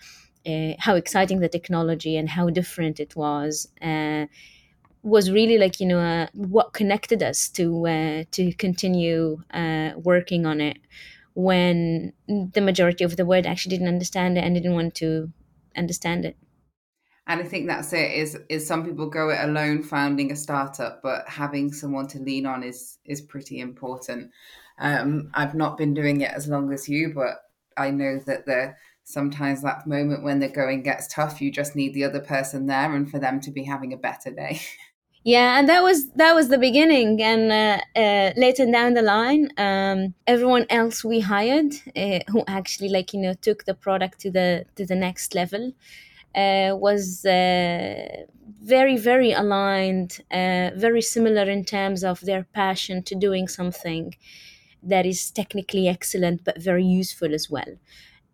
uh, 0.47 0.73
how 0.79 0.95
exciting 0.95 1.41
the 1.41 1.49
technology 1.49 2.17
and 2.17 2.31
how 2.31 2.49
different 2.51 2.99
it 2.99 3.15
was 3.15 3.69
uh, 3.83 4.27
was 5.03 5.31
really 5.31 5.59
like 5.59 5.81
you 5.81 5.87
know 5.87 6.01
uh, 6.01 6.27
what 6.35 6.73
connected 6.73 7.23
us 7.23 7.49
to 7.49 7.87
uh, 7.87 8.25
to 8.31 8.53
continue 8.55 9.43
working 9.97 10.47
on 10.47 10.61
it 10.61 10.79
when 11.35 12.13
the 12.27 12.61
majority 12.61 13.05
of 13.05 13.17
the 13.17 13.25
world 13.25 13.47
actually 13.47 13.71
didn't 13.71 13.89
understand 13.89 14.37
it 14.37 14.45
and 14.45 14.55
didn't 14.55 14.75
want 14.75 14.95
to 14.95 15.33
understand 15.77 16.25
it. 16.25 16.37
And 17.27 17.41
i 17.41 17.45
think 17.45 17.69
that's 17.69 17.93
it 17.93 18.11
is 18.13 18.37
is 18.49 18.67
some 18.67 18.85
people 18.85 19.09
go 19.09 19.31
it 19.31 19.39
alone 19.41 19.83
founding 19.83 20.33
a 20.33 20.37
startup 20.37 21.01
but 21.03 21.29
having 21.29 21.73
someone 21.73 22.09
to 22.09 22.19
lean 22.19 22.45
on 22.47 22.65
is 22.65 22.99
is 23.05 23.21
pretty 23.21 23.61
important 23.61 24.33
um, 24.81 25.31
I've 25.35 25.55
not 25.55 25.77
been 25.77 25.95
doing 25.95 26.23
it 26.23 26.33
as 26.33 26.49
long 26.49 26.73
as 26.73 26.89
you, 26.89 27.13
but 27.15 27.43
I 27.77 27.91
know 27.91 28.19
that 28.27 28.47
the 28.47 28.75
sometimes 29.05 29.63
that 29.63 29.87
moment 29.87 30.23
when 30.23 30.41
the 30.41 30.49
going 30.49 30.83
gets 30.83 31.13
tough, 31.13 31.41
you 31.41 31.51
just 31.51 31.77
need 31.77 31.95
the 31.95 32.05
other 32.05 32.21
person 32.21 32.67
there, 32.67 32.95
and 32.95 33.11
for 33.11 33.19
them 33.19 33.41
to 33.43 33.51
be 33.51 33.65
having 33.65 33.93
a 33.93 33.99
better 33.99 34.31
day. 34.31 34.61
Yeah, 35.23 35.59
and 35.59 35.69
that 35.69 35.83
was 35.83 36.09
that 36.13 36.35
was 36.35 36.49
the 36.49 36.57
beginning, 36.57 37.21
and 37.21 37.53
uh, 37.53 38.01
uh, 38.01 38.33
later 38.39 38.65
down 38.65 38.95
the 38.95 39.03
line, 39.03 39.51
um, 39.59 40.15
everyone 40.27 40.65
else 40.71 41.05
we 41.05 41.21
hired, 41.21 41.75
uh, 41.95 42.21
who 42.29 42.43
actually 42.49 42.89
like 42.89 43.13
you 43.13 43.21
know 43.21 43.35
took 43.35 43.67
the 43.67 43.75
product 43.75 44.19
to 44.21 44.31
the 44.31 44.65
to 44.77 44.87
the 44.87 44.97
next 44.97 45.35
level, 45.35 45.75
uh, 46.35 46.75
was 46.75 47.27
uh, 47.27 48.25
very 48.63 48.97
very 48.97 49.33
aligned, 49.33 50.21
uh, 50.31 50.71
very 50.75 51.03
similar 51.03 51.43
in 51.43 51.67
terms 51.67 52.03
of 52.03 52.23
their 52.23 52.45
passion 52.55 53.03
to 53.03 53.15
doing 53.15 53.47
something 53.47 54.15
that 54.83 55.07
is 55.07 55.31
technically 55.31 55.89
excellent 55.89 56.45
but 56.45 56.61
very 56.61 56.85
useful 56.85 57.35
as 57.35 57.51
well. 57.51 57.77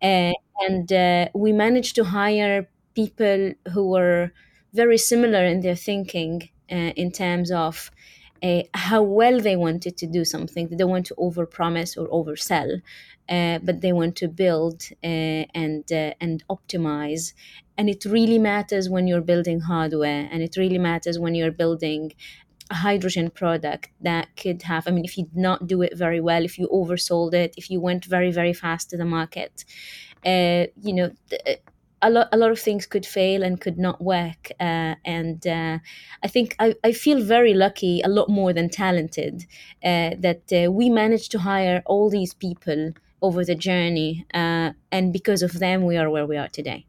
Uh, 0.03 0.33
and 0.61 0.93
uh, 0.93 1.29
we 1.35 1.53
managed 1.53 1.95
to 1.97 2.05
hire 2.05 2.69
people 2.95 3.53
who 3.73 3.88
were 3.91 4.33
very 4.73 4.99
similar 4.99 5.45
in 5.45 5.61
their 5.61 5.76
thinking 5.76 6.49
uh, 6.71 6.93
in 6.97 7.12
terms 7.12 7.50
of 7.50 7.91
uh, 8.43 8.62
how 8.75 9.03
well 9.03 9.41
they 9.41 9.57
wanted 9.57 9.97
to 9.97 10.07
do 10.07 10.25
something. 10.25 10.69
They 10.69 10.76
don't 10.76 10.91
want 10.91 11.07
to 11.07 11.15
overpromise 11.15 11.97
or 11.97 12.09
oversell, 12.09 12.83
uh, 13.29 13.59
but 13.62 13.81
they 13.81 13.93
want 13.93 14.17
to 14.17 14.29
build 14.29 14.83
uh, 15.03 15.45
and 15.55 15.85
and 15.91 16.45
optimize. 16.50 17.33
And 17.79 17.88
it 17.91 18.05
really 18.05 18.38
matters 18.38 18.88
when 18.88 19.07
you're 19.07 19.21
building 19.23 19.61
hardware, 19.61 20.29
and 20.31 20.43
it 20.43 20.57
really 20.57 20.79
matters 20.79 21.19
when 21.19 21.35
you're 21.35 21.50
building 21.53 22.12
hydrogen 22.73 23.30
product 23.30 23.90
that 24.00 24.28
could 24.37 24.62
have 24.62 24.87
i 24.88 24.90
mean 24.90 25.04
if 25.04 25.16
you 25.16 25.25
did 25.25 25.37
not 25.37 25.66
do 25.66 25.82
it 25.82 25.96
very 25.96 26.20
well 26.20 26.44
if 26.44 26.58
you 26.58 26.68
oversold 26.68 27.32
it 27.35 27.54
if 27.56 27.70
you 27.70 27.80
went 27.80 28.04
very 28.04 28.32
very 28.32 28.52
fast 28.52 28.90
to 28.90 28.96
the 28.96 29.04
market 29.04 29.64
uh, 30.25 30.66
you 30.82 30.92
know 30.92 31.11
a 32.02 32.11
lot, 32.11 32.28
a 32.32 32.37
lot 32.37 32.50
of 32.50 32.58
things 32.58 32.87
could 32.87 33.06
fail 33.06 33.42
and 33.42 33.61
could 33.61 33.78
not 33.78 34.00
work. 34.02 34.50
Uh, 34.61 34.94
and 35.04 35.46
uh, 35.46 35.78
I 36.23 36.28
think 36.28 36.54
I, 36.58 36.75
I 36.85 36.92
feel 36.92 37.20
very 37.20 37.54
lucky, 37.54 38.00
a 38.02 38.08
lot 38.08 38.28
more 38.28 38.52
than 38.52 38.68
talented, 38.68 39.46
uh, 39.82 40.11
that 40.18 40.52
uh, 40.52 40.70
we 40.70 40.90
managed 40.90 41.32
to 41.32 41.38
hire 41.40 41.82
all 41.87 42.11
these 42.11 42.35
people 42.35 42.92
over 43.23 43.44
the 43.44 43.54
journey. 43.54 44.26
Uh, 44.35 44.73
and 44.92 45.12
because 45.12 45.42
of 45.42 45.58
them, 45.58 45.85
we 45.85 45.96
are 45.96 46.11
where 46.11 46.26
we 46.26 46.37
are 46.37 46.49
today. 46.49 46.87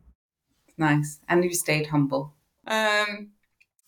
Nice. 0.77 1.19
And 1.27 1.43
you 1.43 1.53
stayed 1.53 1.87
humble. 1.87 2.33
Um, 2.67 3.31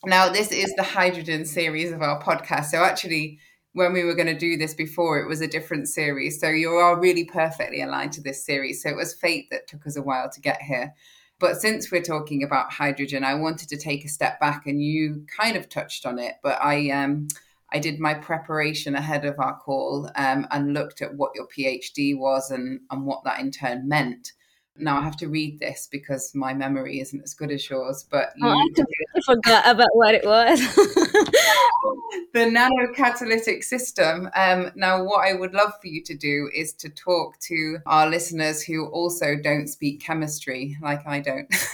now, 0.06 0.30
this 0.30 0.52
is 0.52 0.74
the 0.76 0.84
hydrogen 0.84 1.46
series 1.46 1.92
of 1.92 2.02
our 2.02 2.22
podcast. 2.22 2.66
So, 2.66 2.84
actually, 2.84 3.40
when 3.74 3.92
we 3.92 4.04
were 4.04 4.16
going 4.16 4.28
to 4.28 4.38
do 4.38 4.56
this 4.56 4.74
before, 4.74 5.20
it 5.20 5.28
was 5.28 5.42
a 5.42 5.48
different 5.48 5.90
series. 5.90 6.40
So, 6.40 6.48
you 6.48 6.70
are 6.72 7.00
really 7.00 7.26
perfectly 7.26 7.82
aligned 7.82 8.14
to 8.14 8.22
this 8.22 8.46
series. 8.46 8.82
So, 8.82 8.90
it 8.90 8.96
was 8.96 9.14
fate 9.14 9.48
that 9.52 9.68
took 9.68 9.86
us 9.86 9.98
a 9.98 10.02
while 10.02 10.30
to 10.30 10.40
get 10.40 10.62
here. 10.62 10.94
But 11.40 11.58
since 11.58 11.92
we're 11.92 12.02
talking 12.02 12.44
about 12.44 12.72
hydrogen, 12.72 13.24
I 13.24 13.34
wanted 13.34 13.70
to 13.70 13.78
take 13.78 14.06
a 14.06 14.10
step 14.10 14.40
back, 14.40 14.66
and 14.68 14.82
you 14.82 15.26
kind 15.38 15.58
of 15.58 15.68
touched 15.68 16.06
on 16.06 16.18
it. 16.18 16.36
But 16.44 16.62
I, 16.62 16.90
um, 16.92 17.28
I 17.74 17.80
did 17.80 18.00
my 18.00 18.14
preparation 18.14 18.96
ahead 18.96 19.26
of 19.26 19.38
our 19.38 19.58
call 19.58 20.10
um, 20.16 20.48
and 20.52 20.74
looked 20.74 21.02
at 21.02 21.16
what 21.16 21.32
your 21.36 21.48
PhD 21.48 22.18
was 22.18 22.52
and, 22.52 22.80
and 22.90 23.06
what 23.06 23.24
that 23.26 23.40
in 23.40 23.52
turn 23.52 23.88
meant. 23.88 24.32
Now 24.80 24.98
I 24.98 25.04
have 25.04 25.18
to 25.18 25.28
read 25.28 25.60
this 25.60 25.88
because 25.92 26.34
my 26.34 26.54
memory 26.54 27.00
isn't 27.00 27.22
as 27.22 27.34
good 27.34 27.52
as 27.52 27.70
yours. 27.70 28.06
But 28.10 28.34
you 28.36 28.48
oh, 28.48 28.52
I 28.52 29.22
forgot 29.26 29.68
about 29.68 29.90
what 29.94 30.16
it 30.16 30.26
was. 30.26 30.60
the 32.34 32.46
nanocatalytic 32.46 33.64
system. 33.64 34.30
Um, 34.36 34.72
now, 34.76 35.04
what 35.04 35.28
I 35.28 35.34
would 35.34 35.54
love 35.54 35.74
for 35.82 35.88
you 35.88 36.04
to 36.04 36.16
do 36.16 36.50
is 36.54 36.74
to 36.74 36.90
talk 36.90 37.40
to 37.42 37.80
our 37.86 38.10
listeners 38.10 38.62
who 38.64 38.88
also 38.88 39.36
don't 39.36 39.68
speak 39.68 40.02
chemistry, 40.02 40.78
like 40.82 41.06
I 41.06 41.20
don't, 41.20 41.48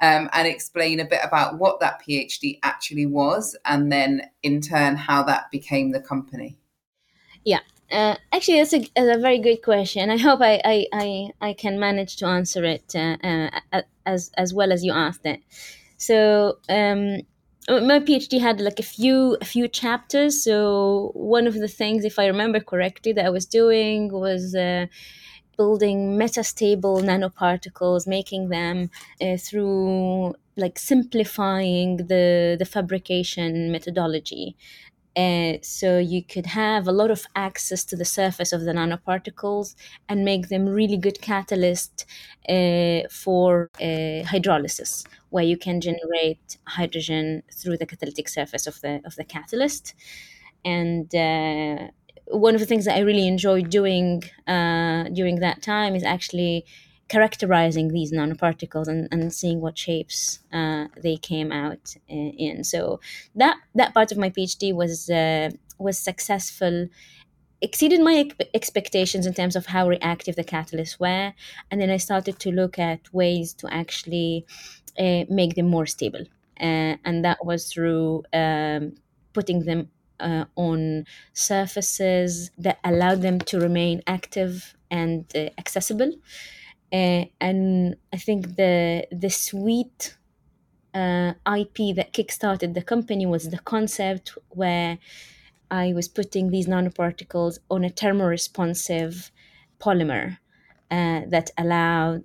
um, 0.00 0.28
and 0.32 0.46
explain 0.46 1.00
a 1.00 1.04
bit 1.04 1.20
about 1.22 1.58
what 1.58 1.80
that 1.80 2.02
PhD 2.06 2.58
actually 2.62 3.06
was, 3.06 3.56
and 3.64 3.90
then 3.90 4.22
in 4.42 4.60
turn 4.60 4.96
how 4.96 5.22
that 5.24 5.50
became 5.50 5.92
the 5.92 6.00
company. 6.00 6.58
Yeah. 7.44 7.60
Uh, 7.94 8.16
actually, 8.32 8.58
that's 8.58 8.74
a, 8.74 8.80
that's 8.96 9.16
a, 9.16 9.20
very 9.20 9.38
good 9.38 9.62
question. 9.62 10.10
I 10.10 10.16
hope 10.16 10.40
I, 10.40 10.60
I, 10.64 10.86
I, 10.92 11.28
I 11.40 11.52
can 11.52 11.78
manage 11.78 12.16
to 12.16 12.26
answer 12.26 12.64
it 12.64 12.92
uh, 12.96 13.16
uh, 13.72 13.82
as 14.04 14.32
as 14.36 14.52
well 14.52 14.72
as 14.72 14.84
you 14.84 14.92
asked 14.92 15.24
it. 15.24 15.40
So 15.96 16.58
um, 16.68 17.18
my 17.68 18.00
PhD 18.00 18.40
had 18.40 18.60
like 18.60 18.80
a 18.80 18.82
few 18.82 19.36
a 19.40 19.44
few 19.44 19.68
chapters. 19.68 20.42
So 20.42 21.12
one 21.14 21.46
of 21.46 21.54
the 21.54 21.68
things, 21.68 22.04
if 22.04 22.18
I 22.18 22.26
remember 22.26 22.58
correctly, 22.58 23.12
that 23.12 23.26
I 23.26 23.30
was 23.30 23.46
doing 23.46 24.12
was 24.12 24.56
uh, 24.56 24.86
building 25.56 26.18
metastable 26.18 27.00
nanoparticles, 27.00 28.08
making 28.08 28.48
them 28.48 28.90
uh, 29.20 29.36
through 29.36 30.34
like 30.56 30.80
simplifying 30.80 31.98
the 31.98 32.56
the 32.58 32.64
fabrication 32.64 33.70
methodology. 33.70 34.56
Uh, 35.16 35.58
so 35.62 35.98
you 35.98 36.24
could 36.24 36.46
have 36.46 36.88
a 36.88 36.92
lot 36.92 37.10
of 37.10 37.24
access 37.36 37.84
to 37.84 37.96
the 37.96 38.04
surface 38.04 38.52
of 38.52 38.62
the 38.64 38.72
nanoparticles 38.72 39.76
and 40.08 40.24
make 40.24 40.48
them 40.48 40.68
really 40.68 40.96
good 40.96 41.20
catalyst 41.20 42.04
uh, 42.48 43.00
for 43.10 43.70
uh, 43.80 44.26
hydrolysis, 44.26 45.06
where 45.30 45.44
you 45.44 45.56
can 45.56 45.80
generate 45.80 46.58
hydrogen 46.66 47.44
through 47.52 47.76
the 47.76 47.86
catalytic 47.86 48.28
surface 48.28 48.66
of 48.66 48.80
the 48.80 49.00
of 49.04 49.14
the 49.14 49.24
catalyst. 49.24 49.94
And 50.64 51.14
uh, 51.14 51.88
one 52.28 52.54
of 52.54 52.60
the 52.60 52.66
things 52.66 52.84
that 52.86 52.96
I 52.96 53.00
really 53.00 53.28
enjoyed 53.28 53.70
doing 53.70 54.24
uh, 54.46 55.04
during 55.12 55.40
that 55.40 55.62
time 55.62 55.94
is 55.94 56.02
actually 56.02 56.64
characterizing 57.08 57.88
these 57.88 58.12
nanoparticles 58.12 58.88
and, 58.88 59.08
and 59.12 59.32
seeing 59.32 59.60
what 59.60 59.78
shapes 59.78 60.40
uh, 60.52 60.86
they 61.02 61.16
came 61.16 61.52
out 61.52 61.96
in. 62.08 62.64
So 62.64 63.00
that 63.34 63.56
that 63.74 63.94
part 63.94 64.12
of 64.12 64.18
my 64.18 64.30
PhD 64.30 64.72
was 64.74 65.10
uh, 65.10 65.50
was 65.78 65.98
successful, 65.98 66.88
exceeded 67.60 68.00
my 68.00 68.30
expectations 68.54 69.26
in 69.26 69.34
terms 69.34 69.56
of 69.56 69.66
how 69.66 69.88
reactive 69.88 70.36
the 70.36 70.44
catalysts 70.44 70.98
were, 70.98 71.32
and 71.70 71.80
then 71.80 71.90
I 71.90 71.98
started 71.98 72.38
to 72.40 72.50
look 72.50 72.78
at 72.78 73.12
ways 73.12 73.54
to 73.54 73.72
actually 73.72 74.46
uh, 74.98 75.24
make 75.28 75.54
them 75.54 75.66
more 75.66 75.86
stable, 75.86 76.24
uh, 76.60 76.96
and 77.04 77.24
that 77.24 77.44
was 77.44 77.72
through 77.72 78.22
um, 78.32 78.94
putting 79.32 79.64
them 79.64 79.90
uh, 80.20 80.44
on 80.56 81.04
surfaces 81.32 82.50
that 82.56 82.78
allowed 82.84 83.20
them 83.22 83.38
to 83.40 83.60
remain 83.60 84.02
active 84.06 84.74
and 84.90 85.24
uh, 85.34 85.50
accessible. 85.58 86.12
Uh, 86.94 87.24
and 87.40 87.96
I 88.12 88.18
think 88.18 88.56
the 88.56 89.08
the 89.10 89.30
sweet 89.30 90.16
uh, 90.94 91.32
IP 91.58 91.96
that 91.96 92.12
kickstarted 92.12 92.74
the 92.74 92.82
company 92.82 93.26
was 93.26 93.50
the 93.50 93.58
concept 93.58 94.38
where 94.50 94.98
I 95.72 95.92
was 95.92 96.06
putting 96.06 96.50
these 96.50 96.68
nanoparticles 96.68 97.58
on 97.68 97.84
a 97.84 97.90
thermoresponsive 97.90 99.32
polymer 99.80 100.38
uh, 100.90 101.22
that 101.26 101.50
allowed 101.58 102.22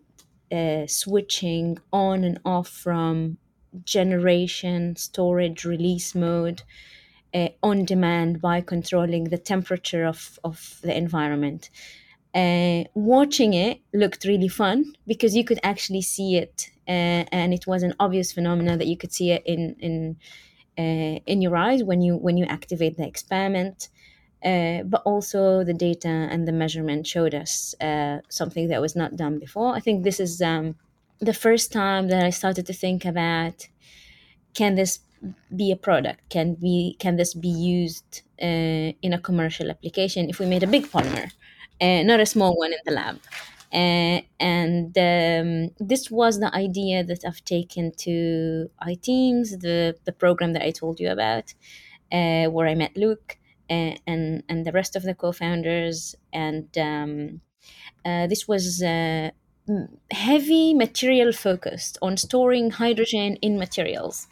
uh, 0.52 0.86
switching 0.86 1.80
on 1.92 2.24
and 2.24 2.40
off 2.46 2.70
from 2.70 3.40
generation, 3.86 4.96
storage, 4.96 5.66
release 5.66 6.14
mode 6.14 6.62
uh, 7.34 7.50
on 7.64 7.86
demand 7.86 8.42
by 8.42 8.62
controlling 8.62 9.26
the 9.26 9.38
temperature 9.38 10.06
of, 10.06 10.40
of 10.44 10.80
the 10.84 10.96
environment. 10.96 11.72
Uh, 12.34 12.84
watching 12.94 13.54
it 13.54 13.82
looked 13.94 14.24
really 14.26 14.48
fun 14.48 14.94
because 15.08 15.36
you 15.36 15.44
could 15.44 15.60
actually 15.64 16.02
see 16.02 16.36
it, 16.36 16.70
uh, 16.88 17.26
and 17.32 17.54
it 17.54 17.66
was 17.66 17.82
an 17.82 17.94
obvious 18.00 18.32
phenomenon 18.32 18.78
that 18.78 18.88
you 18.88 18.98
could 18.98 19.12
see 19.12 19.32
it 19.32 19.44
in 19.46 19.76
in 19.80 20.16
uh, 20.78 21.20
in 21.26 21.42
your 21.42 21.56
eyes 21.58 21.84
when 21.84 22.02
you 22.02 22.16
when 22.16 22.38
you 22.38 22.46
activate 22.46 22.98
the 22.98 23.08
experiment. 23.08 23.90
Uh, 24.46 24.84
but 24.84 25.02
also 25.04 25.66
the 25.66 25.74
data 25.74 26.08
and 26.08 26.48
the 26.48 26.52
measurement 26.54 27.06
showed 27.06 27.36
us 27.36 27.76
uh, 27.82 28.20
something 28.30 28.70
that 28.70 28.80
was 28.80 28.96
not 28.96 29.18
done 29.18 29.38
before. 29.38 29.76
I 29.76 29.82
think 29.82 30.04
this 30.06 30.18
is 30.18 30.42
um, 30.42 30.76
the 31.20 31.34
first 31.34 31.74
time 31.74 32.08
that 32.08 32.24
I 32.24 32.30
started 32.30 32.66
to 32.68 32.74
think 32.74 33.04
about 33.04 33.68
can 34.54 34.76
this 34.76 35.00
be 35.56 35.72
a 35.72 35.76
product? 35.76 36.30
Can 36.30 36.58
we 36.62 36.96
can 37.00 37.18
this 37.18 37.34
be 37.34 37.50
used 37.50 38.22
uh, 38.42 38.94
in 39.02 39.14
a 39.14 39.20
commercial 39.20 39.70
application 39.70 40.30
if 40.30 40.40
we 40.40 40.46
made 40.46 40.64
a 40.64 40.68
big 40.68 40.86
polymer, 40.88 41.32
uh, 41.82 42.04
not 42.04 42.20
a 42.20 42.26
small 42.26 42.56
one 42.56 42.74
in 42.74 42.80
the 42.86 42.92
lab? 42.92 43.20
Uh, 43.72 44.22
and 44.40 44.98
um, 44.98 45.70
this 45.80 46.10
was 46.10 46.40
the 46.40 46.54
idea 46.56 47.04
that 47.04 47.24
I've 47.24 47.44
taken 47.46 47.92
to 47.98 48.70
iTeams, 48.82 49.62
the 49.62 49.96
the 50.06 50.12
program 50.12 50.54
that 50.54 50.64
I 50.64 50.72
told 50.72 51.00
you 51.00 51.12
about, 51.12 51.54
uh, 52.12 52.46
where 52.46 52.68
I 52.68 52.76
met 52.76 52.98
Luca 52.98 53.36
and 53.70 54.44
and 54.48 54.66
the 54.66 54.72
rest 54.72 54.96
of 54.96 55.04
the 55.04 55.14
co-founders, 55.14 56.16
and 56.34 56.68
um, 56.78 57.42
this 58.04 58.48
was 58.48 58.82
heavy 60.12 60.74
material 60.74 61.32
focused 61.32 62.00
on 62.02 62.18
storing 62.18 62.72
hydrogen 62.72 63.38
in 63.44 63.60
materials. 63.60 64.28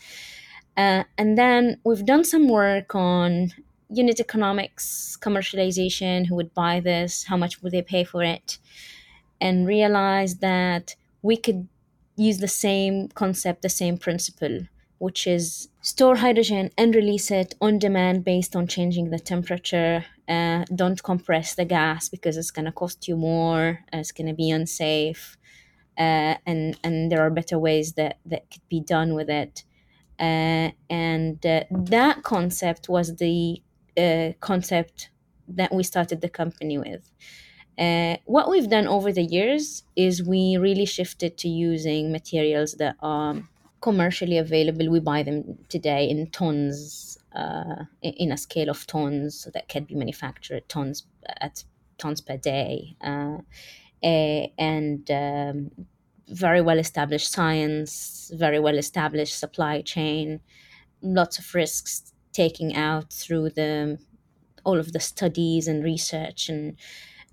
And 0.76 1.38
then 1.38 1.80
we've 1.84 2.06
done 2.06 2.24
some 2.24 2.50
work 2.50 2.96
on 2.96 3.54
unit 3.90 4.20
economics, 4.20 5.18
commercialization, 5.22 6.28
who 6.28 6.36
would 6.36 6.54
buy 6.54 6.80
this, 6.80 7.24
how 7.26 7.38
much 7.38 7.62
would 7.62 7.72
they 7.72 7.82
pay 7.82 8.04
for 8.04 8.24
it, 8.24 8.58
and 9.40 9.68
realized 9.68 10.42
that 10.42 10.96
we 11.22 11.38
could 11.38 11.68
use 12.16 12.40
the 12.40 12.48
same 12.48 13.08
concept, 13.10 13.62
the 13.62 13.70
same 13.70 13.98
principle, 13.98 14.60
which 14.98 15.28
is 15.28 15.70
store 15.82 16.18
hydrogen 16.18 16.72
and 16.78 16.96
release 16.96 17.30
it 17.32 17.56
on 17.62 17.78
demand 17.80 18.26
based 18.26 18.56
on 18.56 18.68
changing 18.68 19.10
the 19.10 19.20
temperature. 19.20 20.06
Uh, 20.28 20.66
don't 20.76 21.02
compress 21.04 21.56
the 21.56 21.64
gas 21.64 22.10
because 22.10 22.36
it's 22.36 22.52
going 22.52 22.66
to 22.66 22.72
cost 22.72 23.08
you 23.08 23.16
more, 23.16 23.80
it's 23.94 24.12
going 24.12 24.28
to 24.28 24.34
be 24.34 24.50
unsafe. 24.50 25.38
Uh, 25.98 26.36
and 26.46 26.78
and 26.84 27.12
there 27.12 27.22
are 27.22 27.30
better 27.32 27.58
ways 27.58 27.94
that 27.94 28.20
that 28.26 28.52
could 28.52 28.68
be 28.70 28.80
done 28.80 29.16
with 29.16 29.30
it. 29.30 29.64
Uh, 30.20 30.72
and 30.90 31.46
uh, 31.46 31.64
that 31.70 32.24
concept 32.24 32.90
was 32.90 33.16
the 33.18 33.62
concept 34.40 35.10
that 35.48 35.74
we 35.74 35.84
started 35.84 36.22
the 36.22 36.30
company 36.30 36.78
with. 36.78 37.12
Uh, 37.78 38.18
what 38.26 38.50
we've 38.50 38.70
done 38.70 38.88
over 38.88 39.12
the 39.12 39.24
years 39.24 39.84
is 39.96 40.24
we 40.24 40.58
really 40.58 40.86
shifted 40.86 41.38
to 41.38 41.48
using 41.48 42.12
materials 42.12 42.74
that 42.76 42.96
are 43.02 43.36
commercially 43.82 44.38
available. 44.38 44.90
We 44.90 45.00
buy 45.00 45.24
them 45.24 45.60
today 45.70 46.10
in 46.10 46.30
tons, 46.32 47.20
uh, 47.36 47.84
in 48.02 48.32
a 48.32 48.38
scale 48.38 48.70
of 48.70 48.86
tons 48.88 49.48
that 49.54 49.68
can 49.68 49.84
be 49.84 49.96
manufactured 49.96 50.68
tons 50.70 51.06
at 51.40 51.64
tons 52.00 52.22
per 52.22 52.38
day. 52.38 52.96
Uh, 53.02 53.38
and 54.02 55.10
um, 55.12 55.72
very 56.30 56.62
well 56.62 56.80
established 56.80 57.32
science, 57.32 58.32
very 58.34 58.60
well 58.60 58.78
established 58.78 59.38
supply 59.38 59.82
chain, 59.82 60.40
lots 61.02 61.38
of 61.38 61.54
risks 61.54 62.14
taking 62.34 62.76
out 62.76 63.12
through 63.12 63.50
the 63.52 64.00
all 64.64 64.80
of 64.80 64.92
the 64.92 65.00
studies 65.00 65.68
and 65.68 65.84
research 65.84 66.50
and 66.50 66.78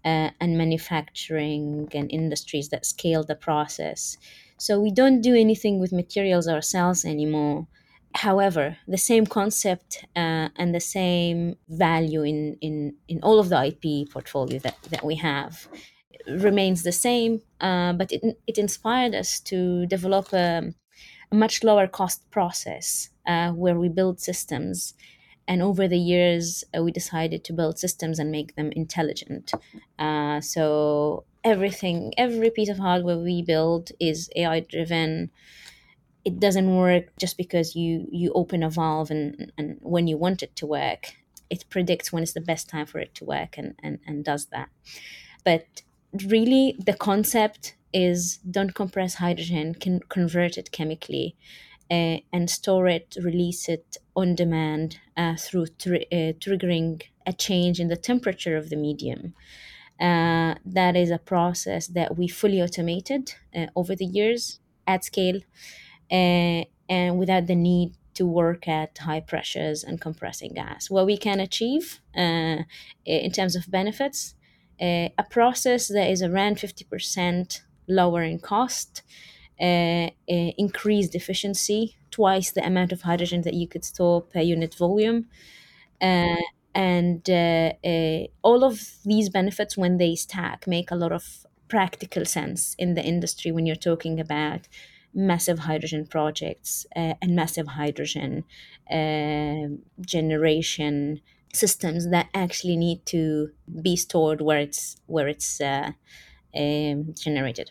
uh, 0.04 0.30
and 0.40 0.58
manufacturing 0.58 1.88
and 1.94 2.12
industries 2.12 2.68
that 2.68 2.86
scale 2.86 3.24
the 3.24 3.34
process. 3.34 4.16
So 4.58 4.80
we 4.80 4.90
don't 4.90 5.20
do 5.20 5.34
anything 5.34 5.80
with 5.80 5.92
materials 5.92 6.46
ourselves 6.46 7.04
anymore. 7.04 7.66
However, 8.14 8.76
the 8.86 8.98
same 8.98 9.26
concept 9.26 10.04
uh, 10.14 10.48
and 10.56 10.74
the 10.74 10.80
same 10.80 11.56
value 11.68 12.22
in, 12.22 12.56
in, 12.60 12.94
in 13.08 13.20
all 13.22 13.40
of 13.40 13.48
the 13.48 13.66
IP 13.66 14.10
portfolio 14.10 14.60
that, 14.60 14.76
that 14.90 15.04
we 15.04 15.16
have 15.16 15.66
remains 16.28 16.84
the 16.84 16.92
same, 16.92 17.42
uh, 17.60 17.92
but 17.94 18.12
it, 18.12 18.22
it 18.46 18.56
inspired 18.56 19.14
us 19.14 19.40
to 19.40 19.86
develop 19.86 20.32
a, 20.32 20.72
a 21.32 21.34
much 21.34 21.64
lower 21.64 21.88
cost 21.88 22.30
process 22.30 23.10
uh, 23.26 23.52
where 23.52 23.78
we 23.78 23.88
build 23.88 24.20
systems. 24.20 24.94
And 25.46 25.62
over 25.62 25.86
the 25.86 25.98
years, 25.98 26.64
uh, 26.76 26.82
we 26.82 26.90
decided 26.90 27.44
to 27.44 27.52
build 27.52 27.78
systems 27.78 28.18
and 28.18 28.30
make 28.30 28.56
them 28.56 28.72
intelligent. 28.72 29.52
Uh, 29.98 30.40
so 30.40 31.24
everything, 31.42 32.14
every 32.16 32.50
piece 32.50 32.70
of 32.70 32.78
hardware 32.78 33.18
we 33.18 33.42
build 33.42 33.92
is 34.00 34.30
AI 34.36 34.60
driven. 34.60 35.30
It 36.24 36.40
doesn't 36.40 36.74
work 36.74 37.16
just 37.18 37.36
because 37.36 37.76
you 37.76 38.08
you 38.10 38.32
open 38.34 38.62
a 38.62 38.70
valve 38.70 39.10
and, 39.10 39.52
and 39.58 39.78
when 39.82 40.06
you 40.06 40.16
want 40.16 40.42
it 40.42 40.56
to 40.56 40.66
work, 40.66 41.14
it 41.50 41.64
predicts 41.68 42.12
when 42.12 42.22
is 42.22 42.32
the 42.32 42.40
best 42.40 42.68
time 42.68 42.86
for 42.86 42.98
it 42.98 43.14
to 43.16 43.24
work 43.24 43.58
and, 43.58 43.74
and, 43.82 43.98
and 44.06 44.24
does 44.24 44.46
that. 44.46 44.70
But 45.44 45.82
really 46.26 46.76
the 46.78 46.94
concept 46.94 47.76
is 47.92 48.38
don't 48.38 48.74
compress 48.74 49.14
hydrogen, 49.14 49.74
can 49.74 50.00
convert 50.08 50.58
it 50.58 50.72
chemically 50.72 51.36
uh, 51.90 52.18
and 52.32 52.48
store 52.48 52.88
it, 52.88 53.16
release 53.22 53.68
it 53.68 53.96
on 54.16 54.34
demand 54.34 54.98
uh, 55.16 55.36
through 55.36 55.66
tr- 55.78 56.06
uh, 56.10 56.32
triggering 56.38 57.02
a 57.26 57.32
change 57.32 57.80
in 57.80 57.88
the 57.88 57.96
temperature 57.96 58.56
of 58.56 58.70
the 58.70 58.76
medium. 58.76 59.34
Uh, 60.00 60.54
that 60.64 60.96
is 60.96 61.10
a 61.10 61.18
process 61.18 61.86
that 61.86 62.16
we 62.16 62.26
fully 62.26 62.60
automated 62.60 63.34
uh, 63.54 63.66
over 63.76 63.94
the 63.94 64.04
years 64.04 64.58
at 64.86 65.04
scale 65.04 65.40
uh, 66.10 66.64
and 66.88 67.18
without 67.18 67.46
the 67.46 67.54
need 67.54 67.94
to 68.14 68.26
work 68.26 68.68
at 68.68 68.96
high 68.98 69.20
pressures 69.20 69.82
and 69.84 70.00
compressing 70.00 70.52
gas. 70.54 70.88
What 70.90 71.06
we 71.06 71.16
can 71.16 71.40
achieve 71.40 72.00
in 72.14 73.32
terms 73.32 73.56
of 73.56 73.70
benefits 73.70 74.34
a 74.80 75.24
process 75.30 75.88
that 75.88 76.10
is 76.10 76.22
around 76.22 76.56
50% 76.56 77.62
lower 77.88 78.22
in 78.22 78.38
cost, 78.38 79.02
uh, 79.60 80.10
uh, 80.28 80.52
increased 80.58 81.14
efficiency, 81.14 81.96
twice 82.10 82.50
the 82.52 82.66
amount 82.66 82.92
of 82.92 83.02
hydrogen 83.02 83.42
that 83.42 83.54
you 83.54 83.68
could 83.68 83.84
store 83.84 84.22
per 84.22 84.40
unit 84.40 84.74
volume. 84.74 85.28
Uh, 86.00 86.42
and 86.74 87.30
uh, 87.30 87.72
uh, 87.84 88.26
all 88.42 88.64
of 88.64 88.96
these 89.04 89.28
benefits, 89.28 89.76
when 89.76 89.98
they 89.98 90.16
stack, 90.16 90.66
make 90.66 90.90
a 90.90 90.96
lot 90.96 91.12
of 91.12 91.46
practical 91.68 92.24
sense 92.24 92.74
in 92.78 92.94
the 92.94 93.02
industry 93.02 93.52
when 93.52 93.64
you're 93.64 93.76
talking 93.76 94.18
about 94.18 94.68
massive 95.14 95.60
hydrogen 95.60 96.04
projects 96.06 96.84
and 96.96 97.36
massive 97.36 97.68
hydrogen 97.68 98.44
generation 100.00 101.20
systems 101.52 102.10
that 102.10 102.28
actually 102.34 102.76
need 102.76 103.06
to 103.06 103.52
be 103.80 103.94
stored 103.94 104.40
where 104.40 104.58
it's 104.58 104.96
where 105.06 105.28
it's 105.28 105.60
um, 105.60 105.94
generated. 107.14 107.70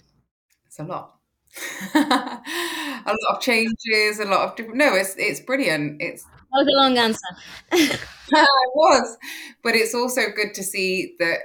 It's 0.66 0.80
a 0.80 0.84
lot. 0.84 1.13
a 1.96 2.42
lot 3.06 3.36
of 3.36 3.42
changes, 3.42 4.20
a 4.20 4.26
lot 4.26 4.50
of 4.50 4.56
different. 4.56 4.78
No, 4.78 4.96
it's 4.96 5.16
it's 5.18 5.40
brilliant. 5.40 6.02
It's 6.02 6.24
that 6.24 6.32
was 6.52 6.68
a 6.68 6.78
long 6.78 6.98
answer. 6.98 7.20
it 7.72 8.00
was, 8.76 9.18
but 9.64 9.76
it's 9.76 9.96
also 9.96 10.22
good 10.36 10.54
to 10.56 10.64
see 10.64 11.16
that 11.20 11.40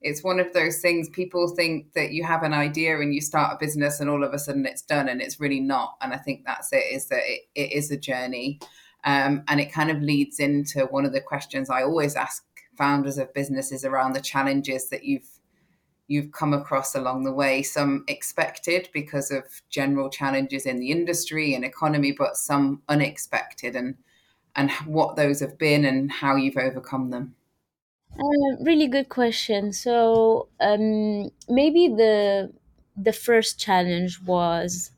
it's 0.00 0.22
one 0.22 0.38
of 0.38 0.52
those 0.52 0.80
things 0.80 1.08
people 1.08 1.48
think 1.48 1.92
that 1.94 2.12
you 2.12 2.24
have 2.24 2.42
an 2.42 2.52
idea 2.52 3.00
and 3.00 3.14
you 3.14 3.20
start 3.20 3.54
a 3.54 3.58
business 3.58 4.00
and 4.00 4.10
all 4.10 4.22
of 4.22 4.34
a 4.34 4.38
sudden 4.38 4.66
it's 4.66 4.82
done 4.82 5.08
and 5.08 5.22
it's 5.22 5.40
really 5.40 5.60
not 5.60 5.94
and 6.02 6.12
i 6.12 6.18
think 6.18 6.44
that's 6.44 6.74
it 6.74 6.84
is 6.92 7.06
that 7.06 7.22
it, 7.24 7.40
it 7.54 7.72
is 7.72 7.90
a 7.90 7.96
journey 7.96 8.60
um, 9.04 9.44
and 9.48 9.60
it 9.60 9.72
kind 9.72 9.90
of 9.90 10.00
leads 10.00 10.40
into 10.40 10.86
one 10.86 11.04
of 11.04 11.12
the 11.12 11.20
questions 11.20 11.70
I 11.70 11.82
always 11.82 12.16
ask 12.16 12.42
founders 12.76 13.18
of 13.18 13.32
businesses 13.34 13.84
around 13.84 14.14
the 14.14 14.20
challenges 14.20 14.88
that 14.88 15.04
you've 15.04 15.28
you've 16.06 16.32
come 16.32 16.52
across 16.52 16.94
along 16.94 17.24
the 17.24 17.32
way. 17.32 17.62
Some 17.62 18.04
expected 18.08 18.88
because 18.92 19.30
of 19.30 19.44
general 19.70 20.10
challenges 20.10 20.66
in 20.66 20.78
the 20.78 20.90
industry 20.90 21.54
and 21.54 21.64
economy, 21.64 22.12
but 22.12 22.36
some 22.36 22.82
unexpected. 22.88 23.76
And 23.76 23.96
and 24.56 24.70
what 24.86 25.16
those 25.16 25.40
have 25.40 25.58
been 25.58 25.84
and 25.84 26.10
how 26.10 26.36
you've 26.36 26.56
overcome 26.56 27.10
them? 27.10 27.34
Uh, 28.12 28.56
really 28.60 28.86
good 28.86 29.08
question. 29.08 29.72
So 29.72 30.48
um, 30.60 31.30
maybe 31.48 31.88
the 31.88 32.52
the 32.96 33.12
first 33.12 33.58
challenge 33.58 34.20
was 34.22 34.92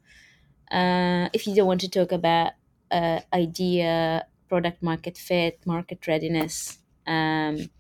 uh, 0.71 1.29
if 1.33 1.47
you 1.47 1.55
don't 1.55 1.66
want 1.66 1.81
to 1.81 1.88
talk 1.88 2.12
about 2.12 2.53
uh, 2.90 3.21
idea, 3.33 4.27
product 4.49 4.83
market 4.83 5.16
fit, 5.16 5.61
market 5.64 6.07
readiness. 6.07 6.79
Um, 7.07 7.71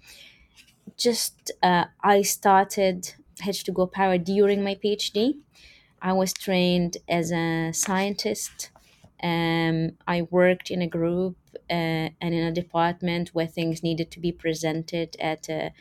just 0.96 1.52
uh, 1.62 1.86
I 2.02 2.22
started 2.22 3.14
H2GO 3.42 3.86
Power 3.86 4.18
during 4.18 4.62
my 4.64 4.74
PhD. 4.74 5.38
I 6.02 6.12
was 6.12 6.32
trained 6.32 6.98
as 7.08 7.32
a 7.32 7.72
scientist. 7.72 8.70
Um, 9.22 9.92
I 10.06 10.22
worked 10.22 10.70
in 10.70 10.82
a 10.82 10.88
group 10.88 11.36
uh, 11.70 12.10
and 12.20 12.34
in 12.34 12.44
a 12.44 12.52
department 12.52 13.30
where 13.34 13.46
things 13.46 13.82
needed 13.82 14.10
to 14.12 14.20
be 14.20 14.32
presented 14.32 15.16
at 15.20 15.48
a, 15.48 15.72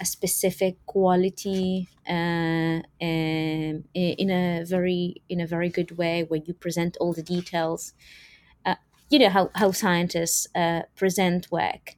a 0.00 0.04
specific 0.06 0.84
quality 0.86 1.88
uh, 2.08 2.80
um, 3.02 3.84
in 3.94 4.30
a 4.30 4.64
very 4.64 5.22
in 5.28 5.40
a 5.40 5.46
very 5.46 5.68
good 5.68 5.98
way, 5.98 6.24
where 6.24 6.40
you 6.44 6.54
present 6.54 6.96
all 7.00 7.12
the 7.12 7.22
details. 7.22 7.94
Uh, 8.64 8.76
you 9.10 9.18
know 9.18 9.30
how 9.30 9.50
how 9.54 9.72
scientists 9.72 10.46
uh, 10.54 10.82
present 10.96 11.50
work. 11.52 11.96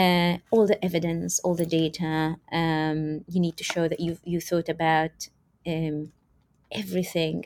Uh, 0.00 0.34
all 0.50 0.66
the 0.66 0.78
evidence, 0.88 1.32
all 1.44 1.56
the 1.62 1.70
data. 1.80 2.36
Um, 2.52 3.24
you 3.32 3.40
need 3.46 3.56
to 3.60 3.64
show 3.72 3.84
that 3.88 4.00
you 4.06 4.12
you 4.32 4.40
thought 4.48 4.68
about 4.76 5.16
um, 5.72 6.12
everything. 6.82 7.36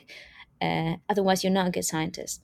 Uh, 0.67 0.93
otherwise, 1.11 1.39
you're 1.43 1.59
not 1.59 1.69
a 1.69 1.75
good 1.77 1.85
scientist. 1.93 2.41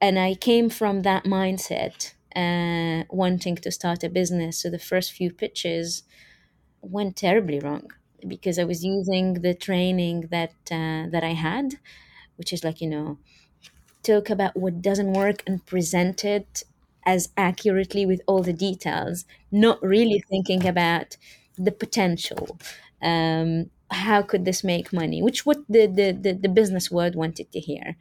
And 0.00 0.18
I 0.18 0.30
came 0.48 0.68
from 0.80 1.02
that 1.02 1.24
mindset, 1.24 1.96
uh, 2.42 3.04
wanting 3.10 3.56
to 3.64 3.70
start 3.70 4.02
a 4.04 4.08
business. 4.20 4.54
So 4.62 4.70
the 4.70 4.86
first 4.90 5.12
few 5.12 5.30
pitches 5.42 6.04
went 6.82 7.16
terribly 7.16 7.58
wrong 7.60 7.86
because 8.34 8.58
I 8.58 8.64
was 8.64 8.84
using 8.84 9.26
the 9.46 9.54
training 9.54 10.18
that 10.36 10.54
uh, 10.80 11.04
that 11.14 11.24
I 11.32 11.34
had, 11.48 11.66
which 12.36 12.52
is 12.52 12.64
like 12.64 12.80
you 12.80 12.88
know, 12.88 13.18
talk 14.02 14.30
about 14.30 14.56
what 14.56 14.82
doesn't 14.82 15.12
work 15.12 15.42
and 15.46 15.64
present 15.66 16.24
it 16.24 16.64
as 17.04 17.30
accurately 17.36 18.06
with 18.06 18.20
all 18.26 18.42
the 18.42 18.52
details, 18.52 19.24
not 19.50 19.82
really 19.82 20.22
thinking 20.28 20.66
about 20.66 21.16
the 21.56 21.72
potential. 21.72 22.58
Um, 23.02 23.70
how 23.90 24.22
could 24.22 24.44
this 24.44 24.64
make 24.64 24.92
money? 24.92 25.22
Which 25.22 25.44
what 25.44 25.58
the 25.68 25.86
the 25.86 26.12
the, 26.12 26.32
the 26.32 26.48
business 26.48 26.90
world 26.90 27.14
wanted 27.14 27.52
to 27.52 27.60
hear, 27.60 27.96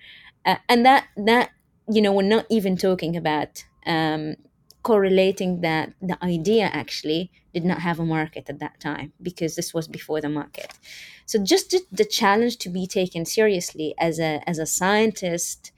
uh, 0.46 0.58
and 0.70 0.86
that 0.86 1.08
that 1.18 1.52
you 1.92 2.02
know 2.02 2.14
we're 2.14 2.24
not 2.24 2.46
even 2.50 2.78
talking 2.78 3.16
about 3.18 3.64
um, 3.86 4.36
correlating 4.84 5.62
that 5.62 5.94
the 6.02 6.18
idea 6.24 6.66
actually 6.74 7.32
did 7.54 7.66
not 7.66 7.80
have 7.82 8.00
a 8.00 8.06
market 8.06 8.50
at 8.50 8.60
that 8.60 8.80
time 8.80 9.12
because 9.22 9.56
this 9.56 9.74
was 9.74 9.88
before 9.88 10.22
the 10.22 10.30
market. 10.30 10.74
So 11.26 11.44
just 11.44 11.76
the 11.92 12.06
challenge 12.06 12.58
to 12.60 12.70
be 12.70 12.88
taken 12.88 13.26
seriously 13.26 13.94
as 14.00 14.20
a 14.20 14.42
as 14.48 14.60
a 14.60 14.66
scientist 14.66 15.72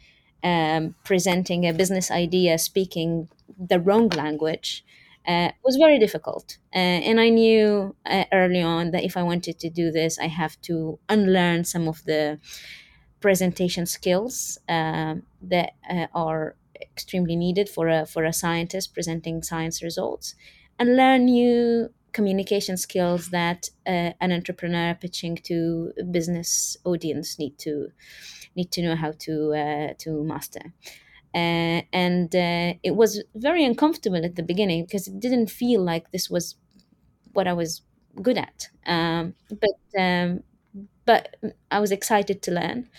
um, 0.43 0.95
presenting 1.03 1.65
a 1.65 1.73
business 1.73 2.12
idea, 2.12 2.58
speaking 2.58 3.29
the 3.58 3.79
wrong 3.79 4.10
language, 4.10 4.84
uh, 5.27 5.51
was 5.63 5.77
very 5.77 5.99
difficult. 5.99 6.58
Uh, 6.75 6.99
and 7.10 7.19
I 7.19 7.29
knew 7.29 7.95
uh, 8.06 8.25
early 8.32 8.62
on 8.62 8.91
that 8.91 9.03
if 9.03 9.15
I 9.15 9.23
wanted 9.23 9.60
to 9.60 9.69
do 9.69 9.91
this, 9.91 10.19
I 10.19 10.27
have 10.27 10.60
to 10.63 10.99
unlearn 11.08 11.63
some 11.63 11.88
of 11.88 12.03
the 12.06 12.39
presentation 13.21 13.86
skills 13.86 14.58
um, 14.67 15.23
that 15.41 15.73
uh, 15.89 16.08
are 16.13 16.56
extremely 16.82 17.36
needed 17.36 17.69
for 17.69 17.88
a 17.88 18.06
for 18.06 18.25
a 18.25 18.34
scientist 18.34 18.93
presenting 18.93 19.41
science 19.43 19.82
results, 19.82 20.36
and 20.77 20.97
learn 20.97 21.25
new 21.25 21.89
communication 22.13 22.78
skills 22.78 23.30
that 23.32 23.69
uh, 23.88 24.13
an 24.21 24.32
entrepreneur 24.32 24.95
pitching 24.95 25.36
to 25.38 25.93
a 25.99 26.04
business 26.04 26.78
audience 26.86 27.39
need 27.39 27.58
to 27.60 27.89
need 28.56 28.71
to 28.71 28.82
know 28.84 28.95
how 28.95 29.12
to 29.19 29.54
uh, 29.54 29.93
to 29.99 30.23
master. 30.23 30.73
Uh, 31.36 31.82
and 31.93 32.36
uh, 32.36 32.73
it 32.84 32.95
was 32.95 33.23
very 33.36 33.65
uncomfortable 33.65 34.23
at 34.23 34.36
the 34.36 34.43
beginning 34.43 34.86
because 34.86 35.08
it 35.08 35.19
didn't 35.19 35.49
feel 35.49 35.82
like 35.84 36.12
this 36.12 36.30
was 36.30 36.56
what 37.34 37.47
I 37.47 37.54
was 37.54 37.82
good 38.21 38.38
at. 38.38 38.69
Um, 38.86 39.36
but 39.49 40.02
um, 40.02 40.43
but 41.06 41.36
I 41.71 41.80
was 41.80 41.91
excited 41.91 42.41
to 42.43 42.52
learn. 42.52 42.89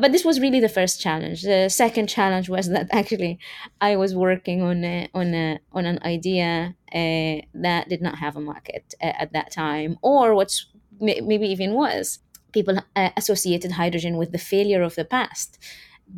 But 0.00 0.12
this 0.12 0.24
was 0.24 0.40
really 0.40 0.60
the 0.60 0.68
first 0.68 1.00
challenge. 1.00 1.42
The 1.42 1.68
second 1.68 2.08
challenge 2.08 2.48
was 2.48 2.68
that 2.70 2.88
actually 2.92 3.38
I 3.80 3.96
was 3.96 4.14
working 4.14 4.62
on 4.62 4.84
a, 4.84 5.08
on 5.14 5.34
a, 5.34 5.60
on 5.72 5.86
an 5.86 5.98
idea 6.04 6.74
uh, 6.94 7.44
that 7.54 7.88
did 7.88 8.02
not 8.02 8.18
have 8.18 8.36
a 8.36 8.40
market 8.40 8.94
uh, 9.02 9.12
at 9.18 9.32
that 9.32 9.52
time, 9.52 9.98
or 10.02 10.34
what's 10.34 10.66
maybe 11.00 11.46
even 11.46 11.72
was 11.72 12.20
people 12.52 12.78
uh, 12.96 13.10
associated 13.16 13.72
hydrogen 13.72 14.16
with 14.16 14.32
the 14.32 14.38
failure 14.38 14.82
of 14.82 14.94
the 14.94 15.04
past 15.04 15.58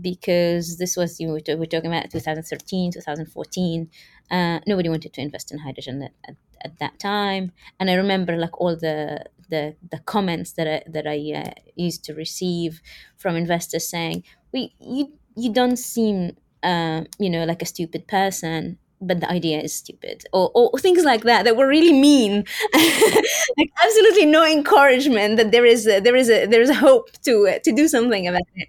because 0.01 0.79
this 0.79 0.97
was 0.97 1.21
you 1.21 1.29
know, 1.29 1.35
we're 1.57 1.67
talking 1.67 1.93
about 1.93 2.11
2013 2.11 2.93
2014 2.93 3.89
uh, 4.31 4.59
nobody 4.67 4.89
wanted 4.89 5.13
to 5.13 5.21
invest 5.21 5.53
in 5.53 5.59
hydrogen 5.59 6.03
at, 6.03 6.13
at, 6.29 6.37
at, 6.65 6.79
that 6.81 6.99
time 6.99 7.53
and 7.79 7.91
i 7.91 7.95
remember 7.95 8.37
like 8.37 8.61
all 8.61 8.75
the 8.75 9.25
the, 9.51 9.77
the 9.91 9.99
comments 10.01 10.53
that 10.53 10.67
i 10.67 10.83
that 10.91 11.07
i 11.07 11.19
uh, 11.35 11.53
used 11.77 12.05
to 12.05 12.15
receive 12.15 12.81
from 13.17 13.37
investors 13.37 13.89
saying 13.89 14.23
we 14.53 14.75
you 14.81 15.13
you 15.37 15.53
don't 15.53 15.77
seem 15.79 16.37
uh, 16.63 17.03
you 17.19 17.29
know 17.29 17.45
like 17.45 17.63
a 17.63 17.67
stupid 17.67 18.07
person 18.07 18.79
but 19.07 19.21
the 19.21 19.31
idea 19.31 19.61
is 19.61 19.75
stupid 19.75 20.25
or, 20.33 20.51
or 20.55 20.79
things 20.79 21.05
like 21.05 21.23
that 21.23 21.45
that 21.45 21.57
were 21.57 21.67
really 21.69 21.93
mean. 21.93 22.45
Like 23.57 23.71
absolutely 23.85 24.27
no 24.27 24.45
encouragement 24.45 25.37
that 25.37 25.53
there 25.53 25.65
is 25.65 25.87
a, 25.87 26.01
there 26.01 26.17
is 26.17 26.29
a 26.29 26.47
there 26.47 26.61
is 26.61 26.71
a 26.71 26.75
hope 26.75 27.11
to 27.23 27.47
uh, 27.47 27.59
to 27.61 27.73
do 27.73 27.87
something 27.87 28.27
about 28.27 28.43
it. 28.57 28.69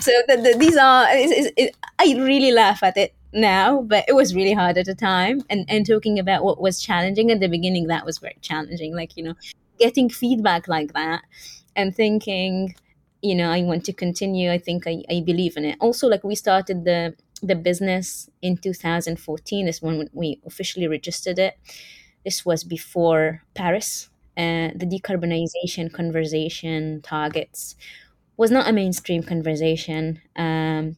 So 0.00 0.12
the, 0.28 0.36
the, 0.36 0.58
these 0.58 0.76
are 0.76 1.06
it, 1.08 1.74
i 1.98 2.04
really 2.18 2.52
laugh 2.52 2.82
at 2.82 2.96
it 2.98 3.14
now 3.32 3.82
but 3.82 4.04
it 4.08 4.14
was 4.14 4.34
really 4.34 4.52
hard 4.52 4.76
at 4.76 4.86
the 4.86 4.94
time. 4.94 5.42
And 5.48 5.64
and 5.68 5.86
talking 5.86 6.18
about 6.18 6.44
what 6.44 6.60
was 6.60 6.80
challenging 6.80 7.30
at 7.30 7.40
the 7.40 7.48
beginning 7.48 7.86
that 7.86 8.04
was 8.04 8.18
very 8.18 8.36
challenging. 8.42 8.94
Like 8.94 9.16
you 9.16 9.24
know 9.24 9.34
getting 9.78 10.08
feedback 10.10 10.68
like 10.68 10.92
that 10.92 11.22
and 11.74 11.94
thinking 11.94 12.74
you 13.22 13.34
know 13.34 13.50
i 13.50 13.62
want 13.62 13.84
to 13.84 13.92
continue 13.92 14.50
i 14.50 14.58
think 14.58 14.86
i, 14.86 15.02
I 15.10 15.20
believe 15.24 15.56
in 15.56 15.64
it 15.64 15.76
also 15.80 16.08
like 16.08 16.24
we 16.24 16.34
started 16.34 16.84
the 16.84 17.14
the 17.42 17.54
business 17.54 18.30
in 18.42 18.56
2014 18.56 19.68
is 19.68 19.82
when 19.82 20.08
we 20.14 20.40
officially 20.46 20.88
registered 20.88 21.38
it. 21.38 21.54
This 22.24 22.44
was 22.46 22.64
before 22.64 23.42
Paris. 23.54 24.08
Uh, 24.36 24.68
the 24.74 24.86
decarbonization 24.86 25.92
conversation 25.92 27.00
targets 27.02 27.76
was 28.36 28.50
not 28.50 28.68
a 28.68 28.72
mainstream 28.72 29.22
conversation. 29.22 30.20
Um, 30.36 30.96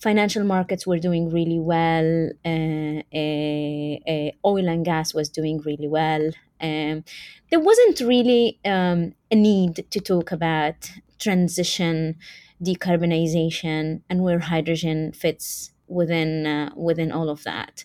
financial 0.00 0.44
markets 0.44 0.86
were 0.86 0.98
doing 0.98 1.30
really 1.30 1.60
well. 1.60 2.30
Uh, 2.44 3.02
uh, 3.16 4.30
oil 4.46 4.68
and 4.68 4.84
gas 4.84 5.14
was 5.14 5.28
doing 5.28 5.60
really 5.62 5.88
well. 5.88 6.30
Um, 6.60 7.04
there 7.50 7.60
wasn't 7.60 8.00
really 8.00 8.58
um, 8.64 9.14
a 9.30 9.36
need 9.36 9.86
to 9.90 10.00
talk 10.00 10.32
about 10.32 10.90
transition 11.18 12.16
decarbonization 12.62 14.02
and 14.08 14.22
where 14.22 14.38
hydrogen 14.38 15.12
fits 15.12 15.72
within 15.88 16.46
uh, 16.46 16.70
within 16.76 17.10
all 17.12 17.28
of 17.28 17.42
that. 17.44 17.84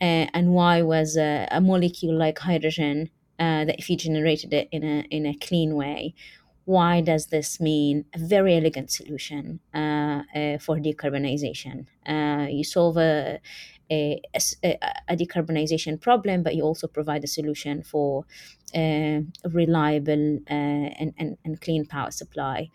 Uh, 0.00 0.26
and 0.34 0.52
why 0.52 0.82
was 0.82 1.16
a, 1.16 1.48
a, 1.50 1.60
molecule 1.60 2.14
like 2.14 2.38
hydrogen 2.38 3.08
uh, 3.38 3.64
that 3.64 3.78
if 3.78 3.88
you 3.88 3.96
generated 3.96 4.52
it 4.52 4.68
in 4.70 4.84
a 4.84 5.00
in 5.10 5.24
a 5.24 5.34
clean 5.34 5.74
way 5.74 6.14
why 6.66 7.00
does 7.00 7.26
this 7.26 7.60
mean 7.60 8.04
a 8.12 8.18
very 8.18 8.56
elegant 8.56 8.90
solution 8.90 9.60
uh, 9.72 10.22
uh, 10.34 10.58
for 10.58 10.78
decarbonization? 10.78 11.86
Uh, 12.04 12.48
you 12.50 12.64
solve 12.64 12.96
a 12.96 13.38
a, 13.90 14.20
a, 14.64 14.78
a, 15.08 15.16
decarbonization 15.16 16.00
problem, 16.00 16.42
but 16.42 16.54
you 16.54 16.62
also 16.62 16.86
provide 16.86 17.22
a 17.24 17.26
solution 17.26 17.82
for 17.82 18.24
a 18.74 19.24
reliable 19.44 20.38
and, 20.46 21.14
and, 21.18 21.38
and 21.44 21.60
clean 21.60 21.86
power 21.86 22.10
supply. 22.10 22.70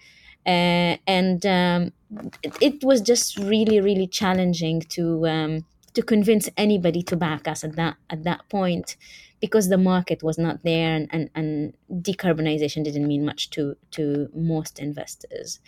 Uh, 0.46 0.98
and 1.06 1.46
um, 1.46 1.94
it, 2.42 2.58
it, 2.62 2.84
was 2.84 3.00
just 3.00 3.38
really 3.38 3.80
really 3.80 4.08
challenging 4.08 4.82
to 4.82 5.28
um, 5.28 5.66
to 5.94 6.02
convince 6.02 6.50
anybody 6.58 7.04
to 7.04 7.16
back 7.16 7.48
us 7.48 7.64
at 7.64 7.76
that 7.76 7.96
at 8.10 8.24
that 8.24 8.50
point 8.50 8.96
because 9.42 9.70
the 9.70 9.78
market 9.78 10.24
was 10.24 10.38
not 10.38 10.64
there 10.64 10.96
and, 10.96 11.08
and, 11.12 11.30
and 11.36 11.74
decarbonization 11.92 12.84
didn't 12.84 13.08
mean 13.08 13.26
much 13.26 13.50
to 13.50 13.76
to 13.92 14.30
most 14.34 14.80
investors. 14.80 15.60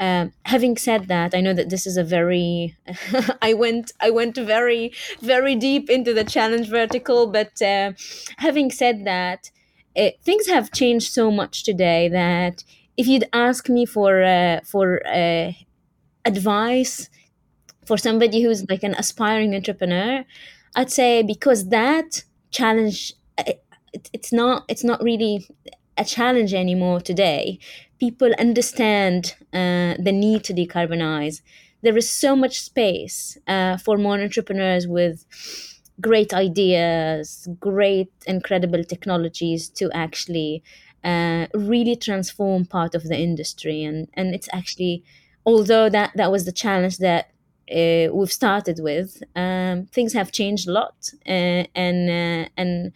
Um, 0.00 0.32
having 0.46 0.78
said 0.78 1.08
that 1.08 1.34
i 1.34 1.42
know 1.42 1.52
that 1.52 1.68
this 1.68 1.86
is 1.86 1.98
a 1.98 2.02
very 2.02 2.74
i 3.42 3.52
went 3.52 3.92
i 4.00 4.08
went 4.08 4.34
very 4.34 4.94
very 5.20 5.54
deep 5.54 5.90
into 5.90 6.14
the 6.14 6.24
challenge 6.24 6.70
vertical 6.70 7.26
but 7.26 7.60
uh, 7.60 7.92
having 8.38 8.70
said 8.70 9.04
that 9.04 9.50
it, 9.94 10.18
things 10.22 10.46
have 10.46 10.72
changed 10.72 11.12
so 11.12 11.30
much 11.30 11.64
today 11.64 12.08
that 12.08 12.64
if 12.96 13.06
you'd 13.06 13.28
ask 13.34 13.68
me 13.68 13.84
for 13.84 14.22
uh, 14.22 14.60
for 14.64 15.06
uh, 15.06 15.52
advice 16.24 17.10
for 17.86 17.96
somebody 17.96 18.42
who's 18.42 18.68
like 18.68 18.82
an 18.82 18.94
aspiring 18.94 19.54
entrepreneur, 19.54 20.24
I'd 20.76 20.92
say 20.92 21.22
because 21.22 21.68
that 21.70 22.24
challenge 22.50 23.14
it, 23.38 23.62
it's 24.12 24.32
not 24.32 24.64
it's 24.68 24.84
not 24.84 25.02
really 25.02 25.46
a 25.96 26.04
challenge 26.04 26.54
anymore 26.54 27.00
today. 27.00 27.58
People 27.98 28.32
understand 28.38 29.34
uh, 29.52 29.94
the 29.98 30.12
need 30.12 30.44
to 30.44 30.54
decarbonize. 30.54 31.42
There 31.82 31.96
is 31.96 32.10
so 32.10 32.36
much 32.36 32.60
space 32.60 33.38
uh, 33.46 33.76
for 33.78 33.96
more 33.98 34.20
entrepreneurs 34.20 34.86
with 34.86 35.24
great 36.00 36.32
ideas, 36.32 37.48
great, 37.58 38.10
incredible 38.26 38.84
technologies 38.84 39.68
to 39.68 39.90
actually 39.92 40.62
uh, 41.04 41.46
really 41.54 41.96
transform 41.96 42.64
part 42.64 42.94
of 42.94 43.04
the 43.04 43.18
industry. 43.18 43.82
And, 43.84 44.08
and 44.14 44.34
it's 44.34 44.48
actually, 44.52 45.04
although 45.44 45.90
that, 45.90 46.12
that 46.16 46.32
was 46.32 46.44
the 46.46 46.52
challenge 46.52 46.98
that 46.98 47.30
uh, 47.70 48.12
we've 48.12 48.32
started 48.32 48.80
with, 48.80 49.22
um, 49.36 49.86
things 49.86 50.12
have 50.12 50.32
changed 50.32 50.68
a 50.68 50.72
lot. 50.72 51.10
Uh, 51.26 51.64
and, 51.74 52.10
uh, 52.10 52.48
and 52.56 52.92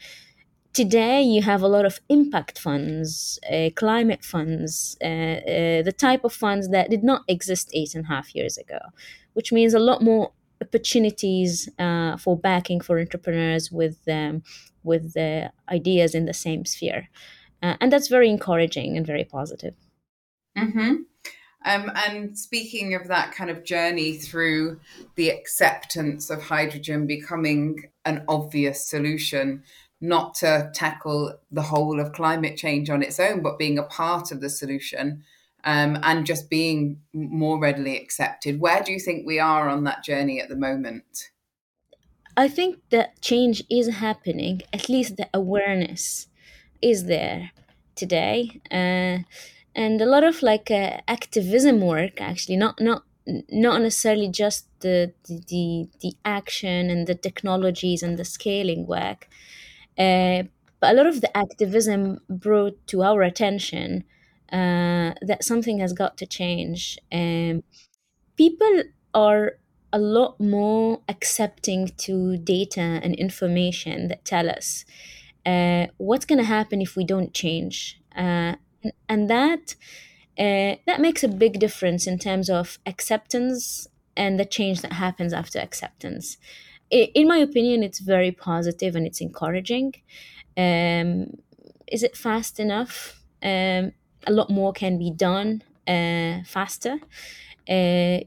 today 0.72 1.22
you 1.22 1.42
have 1.42 1.62
a 1.62 1.68
lot 1.68 1.84
of 1.84 2.00
impact 2.08 2.58
funds, 2.58 3.38
uh, 3.50 3.70
climate 3.76 4.24
funds, 4.24 4.96
uh, 5.02 5.06
uh, 5.06 5.82
the 5.82 5.94
type 5.96 6.24
of 6.24 6.32
funds 6.32 6.68
that 6.70 6.90
did 6.90 7.04
not 7.04 7.22
exist 7.28 7.70
eight 7.72 7.94
and 7.94 8.04
a 8.04 8.08
half 8.08 8.34
years 8.34 8.58
ago, 8.58 8.80
which 9.34 9.52
means 9.52 9.74
a 9.74 9.78
lot 9.78 10.02
more 10.02 10.32
opportunities 10.60 11.68
for 12.18 12.36
backing 12.36 12.80
for 12.80 12.98
entrepreneurs 12.98 13.70
with 13.70 13.98
um, 14.08 14.42
with 14.82 15.16
ideas 15.68 16.14
in 16.14 16.26
the 16.26 16.34
same 16.34 16.64
sphere, 16.64 17.08
and 17.60 17.92
that's 17.92 18.08
very 18.08 18.28
encouraging 18.30 18.96
and 18.96 19.06
very 19.06 19.24
positive. 19.24 19.74
Mm-hmm. 20.56 20.94
Um, 21.64 21.90
and 21.94 22.38
speaking 22.38 22.94
of 22.94 23.08
that 23.08 23.32
kind 23.32 23.50
of 23.50 23.64
journey 23.64 24.18
through 24.18 24.80
the 25.14 25.30
acceptance 25.30 26.28
of 26.28 26.42
hydrogen 26.42 27.06
becoming 27.06 27.84
an 28.04 28.24
obvious 28.28 28.86
solution, 28.86 29.62
not 30.00 30.34
to 30.36 30.70
tackle 30.74 31.38
the 31.50 31.62
whole 31.62 32.00
of 32.00 32.12
climate 32.12 32.56
change 32.58 32.90
on 32.90 33.02
its 33.02 33.18
own, 33.18 33.42
but 33.42 33.58
being 33.58 33.78
a 33.78 33.84
part 33.84 34.30
of 34.30 34.42
the 34.42 34.50
solution 34.50 35.24
um, 35.64 35.98
and 36.02 36.26
just 36.26 36.50
being 36.50 37.00
more 37.14 37.58
readily 37.58 37.96
accepted. 37.96 38.60
Where 38.60 38.82
do 38.82 38.92
you 38.92 39.00
think 39.00 39.26
we 39.26 39.38
are 39.38 39.68
on 39.68 39.84
that 39.84 40.04
journey 40.04 40.40
at 40.40 40.50
the 40.50 40.56
moment? 40.56 41.30
I 42.36 42.48
think 42.48 42.80
that 42.90 43.20
change 43.22 43.62
is 43.70 43.88
happening, 43.88 44.62
at 44.72 44.88
least 44.88 45.16
the 45.16 45.28
awareness 45.32 46.26
is 46.82 47.06
there 47.06 47.52
today. 47.94 48.60
Uh, 48.70 49.24
and 49.74 50.00
a 50.00 50.06
lot 50.06 50.24
of 50.24 50.42
like 50.42 50.70
uh, 50.70 51.00
activism 51.08 51.80
work 51.80 52.20
actually. 52.20 52.56
Not 52.56 52.80
not 52.80 53.04
not 53.50 53.80
necessarily 53.80 54.28
just 54.28 54.68
the, 54.80 55.12
the 55.26 55.88
the 56.00 56.12
action 56.24 56.90
and 56.90 57.06
the 57.06 57.14
technologies 57.14 58.02
and 58.02 58.18
the 58.18 58.24
scaling 58.24 58.86
work. 58.86 59.28
Uh, 59.98 60.44
but 60.80 60.92
a 60.92 60.94
lot 60.94 61.06
of 61.06 61.20
the 61.20 61.34
activism 61.36 62.20
brought 62.28 62.86
to 62.88 63.02
our 63.02 63.22
attention 63.22 64.04
uh, 64.52 65.14
that 65.22 65.42
something 65.42 65.78
has 65.78 65.92
got 65.92 66.16
to 66.18 66.26
change. 66.26 66.98
Um, 67.12 67.62
people 68.36 68.82
are 69.14 69.52
a 69.92 69.98
lot 69.98 70.40
more 70.40 71.02
accepting 71.08 71.88
to 71.98 72.36
data 72.38 72.80
and 73.02 73.14
information 73.14 74.08
that 74.08 74.24
tell 74.24 74.50
us 74.50 74.84
uh, 75.46 75.86
what's 75.98 76.24
going 76.24 76.38
to 76.38 76.44
happen 76.44 76.82
if 76.82 76.96
we 76.96 77.04
don't 77.04 77.32
change, 77.34 78.00
uh, 78.16 78.56
and 79.08 79.30
that 79.30 79.74
uh, 80.38 80.76
that 80.86 81.00
makes 81.00 81.22
a 81.22 81.28
big 81.28 81.60
difference 81.60 82.06
in 82.06 82.18
terms 82.18 82.50
of 82.50 82.78
acceptance 82.86 83.86
and 84.16 84.38
the 84.38 84.44
change 84.44 84.80
that 84.82 84.92
happens 84.94 85.32
after 85.32 85.58
acceptance 85.58 86.36
in 86.90 87.28
my 87.28 87.38
opinion, 87.38 87.82
it's 87.82 87.98
very 87.98 88.30
positive 88.30 88.94
and 88.94 89.06
it's 89.06 89.20
encouraging. 89.20 89.94
Um, 90.56 91.38
is 91.86 92.02
it 92.02 92.16
fast 92.16 92.60
enough? 92.60 93.20
Um, 93.42 93.92
a 94.26 94.32
lot 94.32 94.50
more 94.50 94.72
can 94.72 94.98
be 94.98 95.10
done 95.10 95.62
uh, 95.86 96.42
faster. 96.46 96.98
Uh, 97.68 98.20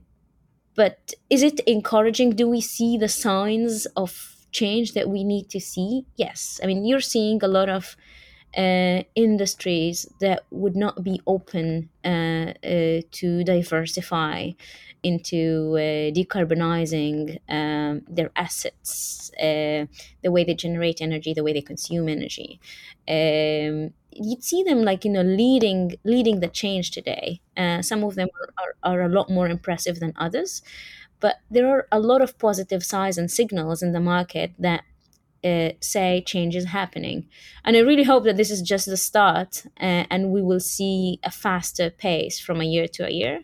but 0.75 1.13
is 1.29 1.43
it 1.43 1.59
encouraging? 1.61 2.31
Do 2.31 2.47
we 2.47 2.61
see 2.61 2.97
the 2.97 3.07
signs 3.07 3.85
of 3.95 4.35
change 4.51 4.93
that 4.93 5.09
we 5.09 5.23
need 5.23 5.49
to 5.49 5.59
see? 5.59 6.05
Yes. 6.15 6.59
I 6.61 6.67
mean, 6.67 6.85
you're 6.85 6.99
seeing 6.99 7.43
a 7.43 7.47
lot 7.47 7.69
of 7.69 7.95
uh, 8.55 9.03
industries 9.15 10.07
that 10.19 10.43
would 10.51 10.75
not 10.75 11.03
be 11.03 11.21
open 11.27 11.89
uh, 12.03 12.53
uh, 12.63 13.01
to 13.11 13.43
diversify 13.43 14.51
into 15.03 15.73
uh, 15.75 16.11
decarbonizing 16.11 17.39
um, 17.49 18.01
their 18.09 18.31
assets, 18.35 19.31
uh, 19.39 19.85
the 20.23 20.31
way 20.31 20.43
they 20.43 20.55
generate 20.55 21.01
energy, 21.01 21.33
the 21.33 21.43
way 21.43 21.53
they 21.53 21.61
consume 21.61 22.09
energy. 22.09 22.59
Um, 23.07 23.93
you'd 24.11 24.43
see 24.43 24.63
them 24.63 24.81
like 24.83 25.05
you 25.05 25.11
know 25.11 25.21
leading 25.21 25.93
leading 26.03 26.39
the 26.39 26.47
change 26.47 26.91
today. 26.91 27.41
Uh, 27.55 27.81
some 27.81 28.03
of 28.03 28.15
them 28.15 28.29
are, 28.41 28.53
are, 28.83 28.93
are 28.93 29.01
a 29.03 29.09
lot 29.09 29.29
more 29.29 29.47
impressive 29.47 29.99
than 29.99 30.13
others, 30.17 30.61
but 31.19 31.37
there 31.49 31.67
are 31.69 31.87
a 31.91 31.99
lot 31.99 32.21
of 32.21 32.37
positive 32.37 32.83
signs 32.83 33.17
and 33.17 33.31
signals 33.31 33.81
in 33.83 33.91
the 33.91 33.99
market 33.99 34.51
that 34.59 34.83
uh, 35.47 35.71
say 35.79 36.23
change 36.25 36.55
is 36.55 36.65
happening. 36.65 37.27
And 37.63 37.75
I 37.75 37.79
really 37.79 38.03
hope 38.03 38.23
that 38.25 38.37
this 38.37 38.51
is 38.51 38.61
just 38.61 38.85
the 38.85 38.97
start 38.97 39.63
uh, 39.79 40.03
and 40.11 40.31
we 40.31 40.41
will 40.41 40.59
see 40.59 41.19
a 41.23 41.31
faster 41.31 41.89
pace 41.89 42.39
from 42.39 42.61
a 42.61 42.65
year 42.65 42.87
to 42.95 43.05
a 43.05 43.11
year. 43.11 43.41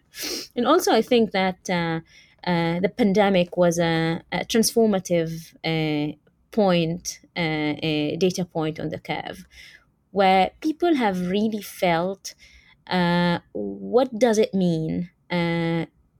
And 0.55 0.65
also, 0.67 0.91
I 0.91 1.01
think 1.01 1.31
that 1.31 1.69
uh, 1.69 1.99
uh 2.49 2.79
the 2.85 2.93
pandemic 3.01 3.57
was 3.57 3.79
a, 3.79 4.21
a 4.31 4.39
transformative 4.53 5.31
uh, 5.71 6.15
point, 6.51 7.19
a 7.35 8.17
data 8.19 8.45
point 8.45 8.79
on 8.79 8.89
the 8.89 8.99
curve, 8.99 9.45
where 10.11 10.51
people 10.61 10.95
have 10.95 11.29
really 11.29 11.61
felt 11.61 12.35
what 13.53 14.09
does 14.25 14.37
it 14.37 14.53
mean 14.53 15.09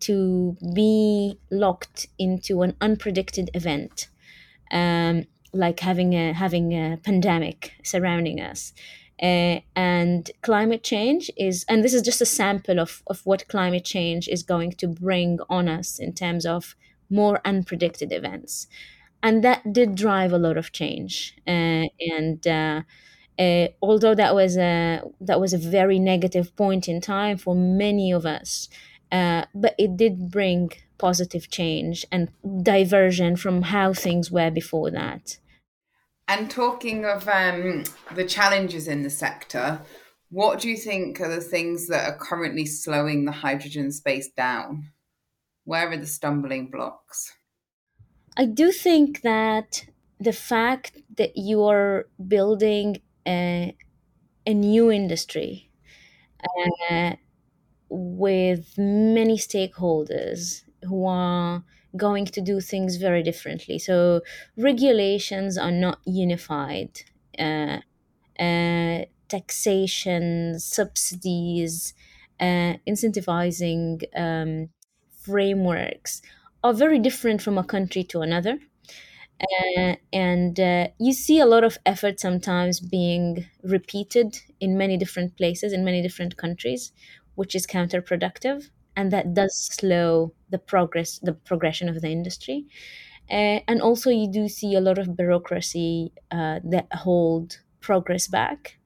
to 0.04 0.58
be 0.76 1.40
locked 1.50 2.08
into 2.18 2.62
an 2.62 2.74
unpredicted 2.82 3.48
event. 3.54 4.10
Um, 4.72 5.26
like 5.54 5.80
having 5.80 6.14
a 6.14 6.34
having 6.34 6.74
a 6.74 6.98
pandemic 6.98 7.74
surrounding 7.84 8.40
us. 8.40 8.74
Uh, 9.22 9.60
and 9.76 10.32
climate 10.42 10.84
change 10.84 11.30
is 11.38 11.66
and 11.70 11.84
this 11.84 11.94
is 11.94 12.02
just 12.02 12.20
a 12.22 12.26
sample 12.26 12.80
of, 12.80 13.04
of 13.08 13.22
what 13.26 13.48
climate 13.48 13.86
change 13.86 14.28
is 14.28 14.44
going 14.44 14.72
to 14.72 14.88
bring 14.88 15.40
on 15.50 15.70
us 15.70 16.00
in 16.00 16.14
terms 16.14 16.46
of 16.46 16.76
more 17.10 17.40
unpredicted 17.46 18.12
events. 18.12 18.68
And 19.22 19.44
that 19.44 19.72
did 19.72 19.96
drive 19.96 20.34
a 20.34 20.38
lot 20.38 20.58
of 20.58 20.72
change. 20.74 21.36
Uh, 21.48 21.86
and 22.00 22.46
uh, 22.46 22.82
uh, 23.40 23.68
although 23.82 24.16
that 24.16 24.36
was 24.36 24.58
a 24.58 25.02
that 25.22 25.40
was 25.40 25.54
a 25.54 25.58
very 25.58 26.00
negative 26.00 26.56
point 26.56 26.88
in 26.88 27.02
time 27.02 27.38
for 27.38 27.56
many 27.56 28.12
of 28.12 28.26
us 28.26 28.70
uh, 29.12 29.46
but 29.56 29.76
it 29.78 29.98
did 29.98 30.30
bring 30.32 30.72
positive 30.98 31.50
change 31.50 32.06
and 32.12 32.30
diversion 32.64 33.36
from 33.36 33.64
how 33.64 33.94
things 33.94 34.32
were 34.32 34.52
before 34.52 34.92
that 34.92 35.38
and 36.28 36.50
talking 36.50 37.06
of 37.06 37.28
um, 37.28 37.84
the 38.16 38.26
challenges 38.26 38.88
in 38.88 39.04
the 39.04 39.10
sector, 39.10 39.82
what 40.30 40.60
do 40.60 40.70
you 40.70 40.78
think 40.78 41.22
are 41.22 41.30
the 41.30 41.42
things 41.42 41.88
that 41.88 42.10
are 42.10 42.18
currently 42.18 42.66
slowing 42.66 43.26
the 43.26 43.32
hydrogen 43.32 43.92
space 43.92 44.30
down? 44.32 44.92
Where 45.66 45.90
are 45.90 45.98
the 45.98 46.08
stumbling 46.08 46.72
blocks? 46.72 47.34
I 48.36 48.46
do 48.46 48.72
think 48.72 49.22
that 49.22 49.86
the 50.20 50.34
fact 50.34 50.98
that 51.18 51.38
you 51.38 51.64
are 51.64 52.08
building 52.28 52.98
a, 53.28 53.76
a 54.48 54.54
new 54.54 54.92
industry 54.92 55.70
uh, 56.90 57.14
with 57.90 58.78
many 58.78 59.38
stakeholders 59.38 60.64
who 60.84 61.06
are 61.06 61.64
going 61.96 62.26
to 62.26 62.42
do 62.42 62.60
things 62.60 62.98
very 62.98 63.24
differently. 63.24 63.80
So 63.80 64.22
regulations 64.58 65.58
are 65.58 65.72
not 65.72 66.00
unified. 66.06 67.02
Uh, 67.38 67.80
uh, 68.40 69.06
taxation, 69.30 70.60
subsidies, 70.60 71.94
uh, 72.40 72.76
incentivizing 72.88 74.04
um, 74.16 74.70
frameworks 75.22 76.22
are 76.64 76.74
very 76.74 77.00
different 77.00 77.42
from 77.42 77.58
a 77.58 77.64
country 77.64 78.04
to 78.06 78.22
another. 78.22 78.60
Uh, 79.42 79.96
and 80.14 80.60
uh, 80.60 80.88
you 81.00 81.12
see 81.14 81.40
a 81.40 81.46
lot 81.46 81.64
of 81.64 81.78
effort 81.86 82.20
sometimes 82.20 82.80
being 82.80 83.46
repeated 83.64 84.40
in 84.60 84.78
many 84.78 84.96
different 84.98 85.36
places, 85.38 85.74
in 85.74 85.84
many 85.84 86.02
different 86.02 86.38
countries, 86.38 86.92
which 87.36 87.56
is 87.56 87.68
counterproductive 87.68 88.70
and 88.96 89.12
that 89.12 89.34
does 89.34 89.58
slow 89.58 90.34
the 90.54 90.60
progress 90.60 91.20
the 91.30 91.34
progression 91.34 91.90
of 91.90 92.02
the 92.02 92.10
industry 92.10 92.68
uh, 93.30 93.60
and 93.68 93.82
also 93.82 94.10
you 94.10 94.30
do 94.32 94.48
see 94.48 94.76
a 94.76 94.82
lot 94.82 94.98
of 94.98 95.16
bureaucracy 95.18 96.12
uh, 96.32 96.60
that 96.64 96.88
hold 96.94 97.60
progress 97.82 98.28
back 98.28 98.78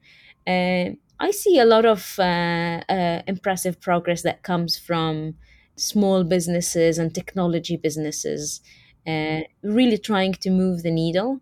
uh, 0.48 0.90
i 1.20 1.32
see 1.32 1.60
a 1.60 1.66
lot 1.66 1.86
of 1.86 2.16
uh, 2.20 2.82
uh, 2.90 3.22
impressive 3.28 3.80
progress 3.82 4.24
that 4.24 4.44
comes 4.44 4.78
from 4.78 5.36
small 5.76 6.24
businesses 6.24 6.98
and 6.98 7.14
technology 7.14 7.78
businesses 7.78 8.62
uh, 9.08 9.42
really 9.64 9.98
trying 9.98 10.34
to 10.34 10.50
move 10.50 10.84
the 10.84 10.92
needle. 10.92 11.40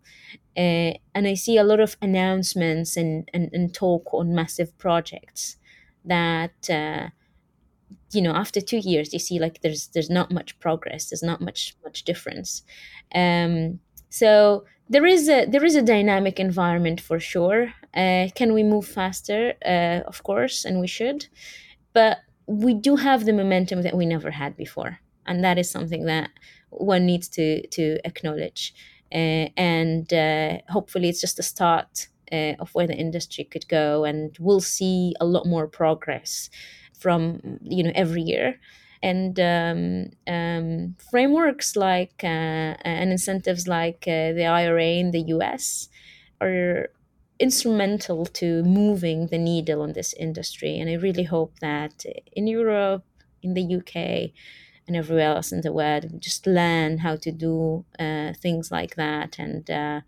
And 0.56 1.28
I 1.28 1.34
see 1.34 1.58
a 1.58 1.64
lot 1.64 1.80
of 1.80 1.98
announcements 2.02 2.96
and, 2.98 3.30
and, 3.34 3.50
and 3.54 3.74
talk 3.74 4.14
on 4.14 4.34
massive 4.36 4.78
projects 4.78 5.58
that 6.06 6.70
you 8.12 8.22
know 8.22 8.34
after 8.34 8.62
two 8.62 8.78
years 8.78 9.14
you 9.14 9.20
see 9.20 9.40
like 9.40 9.62
there's 9.62 9.88
there's 9.88 10.10
not 10.10 10.32
much 10.32 10.58
progress 10.60 11.10
there's 11.10 11.24
not 11.24 11.42
much 11.42 11.76
much 11.84 12.04
difference. 12.04 12.64
Um, 13.14 13.80
so 14.10 14.66
there 14.90 15.06
is 15.06 15.28
a 15.30 15.46
there 15.46 15.66
is 15.66 15.76
a 15.76 15.82
dynamic 15.82 16.40
environment 16.40 17.02
for 17.02 17.20
sure. 17.20 17.74
Uh, 17.96 18.28
can 18.36 18.54
we 18.54 18.64
move 18.64 18.86
faster? 18.86 19.54
Uh, 19.66 20.02
of 20.08 20.24
course 20.24 20.66
and 20.66 20.80
we 20.80 20.88
should. 20.88 21.28
But 21.94 22.20
we 22.48 22.74
do 22.74 22.96
have 22.98 23.26
the 23.26 23.34
momentum 23.34 23.82
that 23.82 23.96
we 23.96 24.06
never 24.06 24.32
had 24.32 24.56
before 24.56 25.00
and 25.26 25.44
that 25.44 25.58
is 25.58 25.70
something 25.70 26.06
that 26.06 26.30
one 26.70 27.06
needs 27.06 27.28
to 27.30 27.66
to 27.68 28.00
acknowledge. 28.06 28.74
Uh, 29.14 29.48
and 29.56 30.12
uh, 30.14 30.58
hopefully 30.70 31.10
it's 31.10 31.22
just 31.22 31.40
a 31.40 31.44
start 31.44 32.08
uh, 32.32 32.54
of 32.60 32.74
where 32.74 32.88
the 32.88 32.96
industry 32.96 33.44
could 33.44 33.68
go 33.68 34.04
and 34.04 34.36
we'll 34.40 34.60
see 34.60 35.14
a 35.20 35.26
lot 35.26 35.46
more 35.46 35.68
progress 35.68 36.50
from 37.06 37.20
you 37.76 37.84
know 37.84 37.92
every 38.04 38.24
year 38.34 38.48
and 39.10 39.34
um, 39.40 39.84
um, 40.36 40.96
frameworks 41.12 41.76
like 41.76 42.20
uh, 42.24 42.74
and 42.94 43.12
incentives 43.12 43.68
like 43.68 44.02
uh, 44.08 44.30
the 44.40 44.46
IRA 44.62 44.92
in 45.04 45.12
the 45.12 45.24
US 45.36 45.90
are 46.42 46.90
instrumental 47.40 48.26
to 48.42 48.64
moving 48.64 49.28
the 49.28 49.38
needle 49.38 49.82
on 49.82 49.94
this 49.94 50.14
industry. 50.14 50.80
And 50.80 50.90
I 50.90 50.96
really 51.08 51.28
hope 51.36 51.54
that 51.60 52.06
in 52.32 52.48
Europe, 52.48 53.06
in 53.44 53.54
the 53.54 53.76
UK, 53.78 54.32
and 54.88 54.96
everywhere 54.96 55.36
else 55.36 55.52
in 55.52 55.62
the 55.62 55.74
world, 55.74 56.04
we 56.12 56.20
just 56.20 56.48
learn 56.48 57.00
how 57.00 57.16
to 57.18 57.32
do 57.32 57.86
uh, 58.00 58.34
things 58.34 58.72
like 58.72 58.96
that. 58.96 59.38
And 59.40 59.70
uh, 59.70 60.02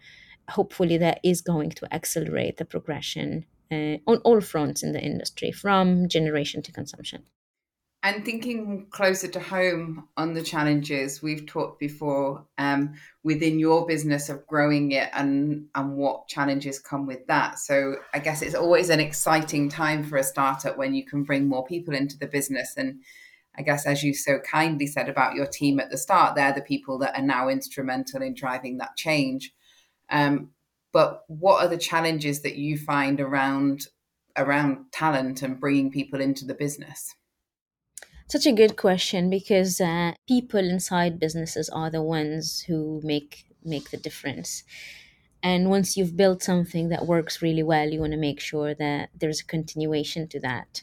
hopefully, 0.50 0.98
that 0.98 1.20
is 1.24 1.42
going 1.42 1.72
to 1.72 1.94
accelerate 1.94 2.58
the 2.58 2.66
progression 2.66 3.46
uh, 3.72 3.98
on 4.08 4.18
all 4.24 4.42
fronts 4.42 4.84
in 4.84 4.94
the 4.94 5.02
industry, 5.02 5.52
from 5.52 6.08
generation 6.08 6.62
to 6.64 6.72
consumption. 6.72 7.24
And 8.04 8.24
thinking 8.24 8.88
closer 8.92 9.28
to 9.28 9.40
home 9.40 10.08
on 10.16 10.34
the 10.34 10.44
challenges 10.44 11.22
we've 11.22 11.46
talked 11.48 11.80
before 11.80 12.46
um, 12.58 12.94
within 13.24 13.60
your 13.60 13.88
business 13.88 14.30
of 14.30 14.46
growing 14.46 14.92
it 14.92 15.10
and 15.14 15.66
and 15.74 15.98
what 15.98 16.28
challenges 16.28 16.80
come 16.80 17.08
with 17.08 17.26
that. 17.28 17.60
So 17.60 17.96
I 18.14 18.20
guess 18.20 18.42
it's 18.42 18.56
always 18.56 18.90
an 18.90 19.00
exciting 19.00 19.68
time 19.68 20.04
for 20.04 20.18
a 20.18 20.24
startup 20.24 20.78
when 20.78 20.94
you 20.94 21.06
can 21.06 21.24
bring 21.24 21.48
more 21.48 21.66
people 21.66 21.96
into 21.96 22.18
the 22.18 22.28
business. 22.28 22.76
And 22.78 23.02
I 23.58 23.64
guess 23.64 23.88
as 23.88 24.04
you 24.04 24.14
so 24.14 24.40
kindly 24.40 24.86
said 24.86 25.10
about 25.10 25.34
your 25.34 25.48
team 25.48 25.80
at 25.80 25.90
the 25.90 25.98
start, 25.98 26.36
they're 26.36 26.54
the 26.54 26.62
people 26.62 27.00
that 27.00 27.18
are 27.18 27.26
now 27.26 27.50
instrumental 27.50 28.22
in 28.22 28.36
driving 28.36 28.78
that 28.78 28.96
change. 28.96 29.52
Um, 30.10 30.52
but 30.98 31.26
what 31.28 31.64
are 31.64 31.68
the 31.68 31.78
challenges 31.78 32.42
that 32.42 32.56
you 32.56 32.76
find 32.76 33.22
around 33.22 33.86
around 34.36 34.92
talent 34.92 35.44
and 35.44 35.60
bringing 35.60 35.92
people 35.92 36.20
into 36.20 36.44
the 36.44 36.56
business? 36.56 37.14
Such 38.28 38.48
a 38.48 38.52
good 38.52 38.78
question 38.78 39.30
because 39.30 39.80
uh, 39.80 40.14
people 40.28 40.60
inside 40.76 41.20
businesses 41.20 41.70
are 41.70 41.92
the 41.92 42.02
ones 42.02 42.62
who 42.62 43.00
make 43.04 43.46
make 43.64 43.92
the 43.92 43.98
difference. 43.98 44.64
And 45.44 45.70
once 45.70 45.96
you've 45.96 46.18
built 46.18 46.42
something 46.42 46.90
that 46.90 47.06
works 47.06 47.44
really 47.44 47.62
well, 47.62 47.88
you 47.92 48.00
want 48.00 48.14
to 48.14 48.28
make 48.30 48.40
sure 48.40 48.74
that 48.74 49.10
there's 49.20 49.42
a 49.42 49.52
continuation 49.56 50.28
to 50.30 50.40
that. 50.40 50.82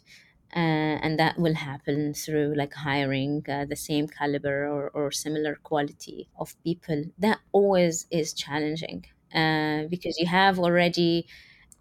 Uh, 0.55 0.94
and 1.05 1.18
that 1.18 1.40
will 1.40 1.57
happen 1.57 2.14
through 2.14 2.55
like 2.55 2.74
hiring 2.74 3.44
uh, 3.48 3.64
the 3.64 3.74
same 3.88 4.07
caliber 4.07 4.68
or, 4.68 4.90
or 4.90 5.11
similar 5.11 5.57
quality 5.64 6.29
of 6.38 6.55
people. 6.62 7.07
That 7.18 7.40
always 7.53 8.07
is 8.12 8.33
challenging 8.33 9.07
uh, 9.34 9.84
because 9.88 10.18
you 10.18 10.26
have 10.26 10.58
already 10.58 11.26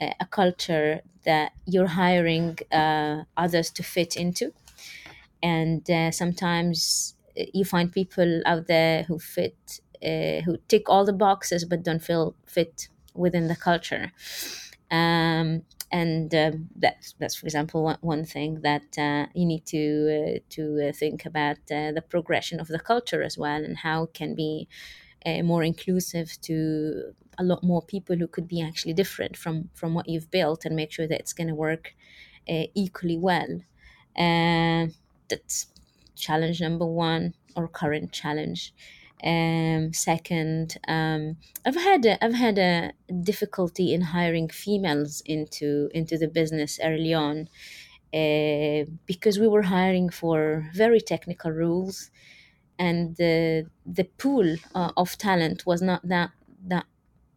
a, 0.02 0.14
a 0.22 0.26
culture 0.28 1.02
that 1.26 1.54
you're 1.66 1.88
hiring 1.88 2.58
uh, 2.72 3.24
others 3.38 3.72
to 3.72 3.84
fit 3.84 4.16
into. 4.18 4.54
And 5.42 5.90
uh, 5.90 6.12
sometimes 6.12 7.16
uh, 7.40 7.44
you 7.54 7.66
find 7.66 7.92
people 7.92 8.42
out 8.46 8.68
there 8.68 9.04
who 9.04 9.20
fit 9.20 9.80
uh, 10.04 10.42
who 10.42 10.58
tick 10.68 10.90
all 10.90 11.06
the 11.06 11.14
boxes 11.14 11.64
but 11.66 11.84
don't 11.84 12.04
feel 12.04 12.36
fit 12.46 12.90
within 13.14 13.48
the 13.48 13.56
culture. 13.56 14.12
Um, 14.92 15.64
and 15.92 16.34
uh, 16.34 16.52
that's 16.76 17.14
that's 17.20 17.36
for 17.36 17.46
example 17.46 17.84
one, 17.84 17.98
one 18.02 18.26
thing 18.26 18.62
that 18.62 18.98
uh, 18.98 19.28
you 19.36 19.46
need 19.46 19.66
to 19.68 20.36
uh, 20.38 20.40
to 20.52 20.92
think 20.94 21.26
about 21.26 21.58
the 21.68 22.04
progression 22.10 22.60
of 22.60 22.68
the 22.68 22.80
culture 22.80 23.22
as 23.24 23.38
well 23.38 23.64
and 23.64 23.78
how 23.78 24.04
it 24.04 24.14
can 24.14 24.36
be 24.36 24.68
more 25.44 25.64
inclusive 25.64 26.40
to 26.42 27.14
a 27.38 27.44
lot 27.44 27.64
more 27.64 27.82
people 27.82 28.16
who 28.16 28.28
could 28.28 28.48
be 28.48 28.62
actually 28.62 28.94
different 28.94 29.38
from 29.38 29.70
from 29.74 29.94
what 29.94 30.08
you've 30.10 30.32
built 30.32 30.66
and 30.66 30.76
make 30.76 30.92
sure 30.92 31.08
that 31.08 31.20
it's 31.20 31.34
going 31.34 31.48
to 31.48 31.56
work 31.56 31.96
equally 32.48 33.18
well 33.18 33.62
that's 35.30 35.68
challenge 36.16 36.62
number 36.62 36.86
one 36.86 37.34
or 37.56 37.68
current 37.68 38.12
challenge. 38.12 38.74
Um, 39.24 39.94
second, 39.94 40.78
um, 40.88 41.38
I've 41.66 41.76
had 41.76 42.06
a, 42.06 42.24
I've 42.24 42.34
had 42.34 42.58
a 42.58 42.92
difficulty 43.24 43.94
in 43.94 44.02
hiring 44.02 44.50
females 44.50 45.22
into 45.26 45.90
into 45.94 46.18
the 46.18 46.28
business 46.28 46.78
early 46.84 47.14
on 47.14 47.48
uh, 48.14 48.84
because 49.06 49.40
we 49.40 49.48
were 49.48 49.62
hiring 49.64 50.10
for 50.10 50.70
very 50.74 51.00
technical 51.00 51.52
roles, 51.52 52.12
and 52.78 53.16
the 53.16 53.68
the 53.86 54.04
pool 54.04 54.58
uh, 54.76 54.92
of 54.98 55.18
talent 55.18 55.66
was 55.66 55.82
not 55.82 56.06
that 56.06 56.32
that 56.68 56.86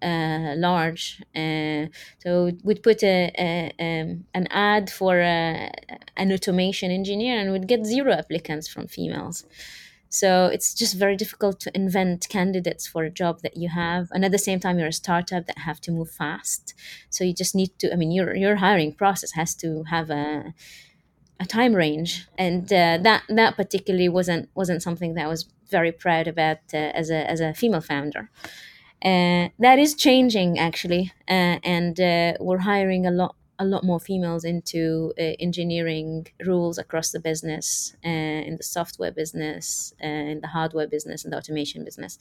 uh, 0.02 0.54
large. 0.56 1.22
Uh, 1.34 1.86
so 2.18 2.50
we'd 2.64 2.82
put 2.82 3.02
a, 3.02 3.32
a 3.38 3.72
um, 3.78 4.24
an 4.34 4.46
ad 4.50 4.90
for 4.90 5.20
a, 5.20 5.70
an 6.16 6.32
automation 6.32 6.90
engineer, 6.90 7.38
and 7.40 7.52
we'd 7.52 7.68
get 7.68 7.84
zero 7.84 8.12
applicants 8.12 8.68
from 8.68 8.86
females. 8.86 9.44
So 10.08 10.46
it's 10.46 10.72
just 10.72 10.94
very 10.96 11.16
difficult 11.16 11.60
to 11.60 11.70
invent 11.74 12.28
candidates 12.28 12.86
for 12.86 13.04
a 13.04 13.10
job 13.10 13.42
that 13.42 13.56
you 13.56 13.68
have, 13.68 14.08
and 14.12 14.24
at 14.24 14.32
the 14.32 14.38
same 14.38 14.60
time, 14.60 14.78
you're 14.78 14.88
a 14.88 14.92
startup 14.92 15.46
that 15.46 15.58
have 15.58 15.80
to 15.82 15.92
move 15.92 16.10
fast. 16.10 16.74
So 17.10 17.24
you 17.24 17.34
just 17.34 17.54
need 17.54 17.78
to. 17.80 17.92
I 17.92 17.96
mean, 17.96 18.12
your 18.12 18.34
your 18.34 18.56
hiring 18.56 18.92
process 18.94 19.32
has 19.32 19.54
to 19.56 19.84
have 19.84 20.10
a 20.10 20.54
a 21.38 21.44
time 21.46 21.74
range, 21.74 22.26
and 22.38 22.64
uh, 22.72 22.98
that 23.02 23.24
that 23.28 23.56
particularly 23.56 24.08
wasn't 24.08 24.48
wasn't 24.54 24.82
something 24.82 25.14
that 25.14 25.24
I 25.24 25.28
was 25.28 25.48
very 25.70 25.92
proud 25.92 26.28
about 26.28 26.58
uh, 26.72 26.76
as 26.94 27.10
a 27.10 27.28
as 27.28 27.40
a 27.40 27.52
female 27.54 27.80
founder. 27.80 28.30
Uh, 29.04 29.48
that 29.58 29.78
is 29.78 29.94
changing 29.94 30.58
actually, 30.58 31.12
uh, 31.28 31.58
and 31.62 32.00
uh, 32.00 32.32
we're 32.40 32.58
hiring 32.58 33.06
a 33.06 33.10
lot 33.10 33.36
a 33.58 33.64
lot 33.64 33.82
more 33.84 33.98
females 33.98 34.44
into 34.44 35.14
uh, 35.18 35.22
engineering 35.40 36.26
roles 36.44 36.76
across 36.76 37.10
the 37.10 37.20
business, 37.20 37.94
in 38.02 38.56
the 38.56 38.62
software 38.62 39.10
business, 39.12 39.94
in 40.00 40.40
the 40.40 40.48
hardware 40.48 40.86
business, 40.86 41.24
in 41.24 41.30
the 41.30 41.36
automation 41.36 41.84
business, 41.84 42.18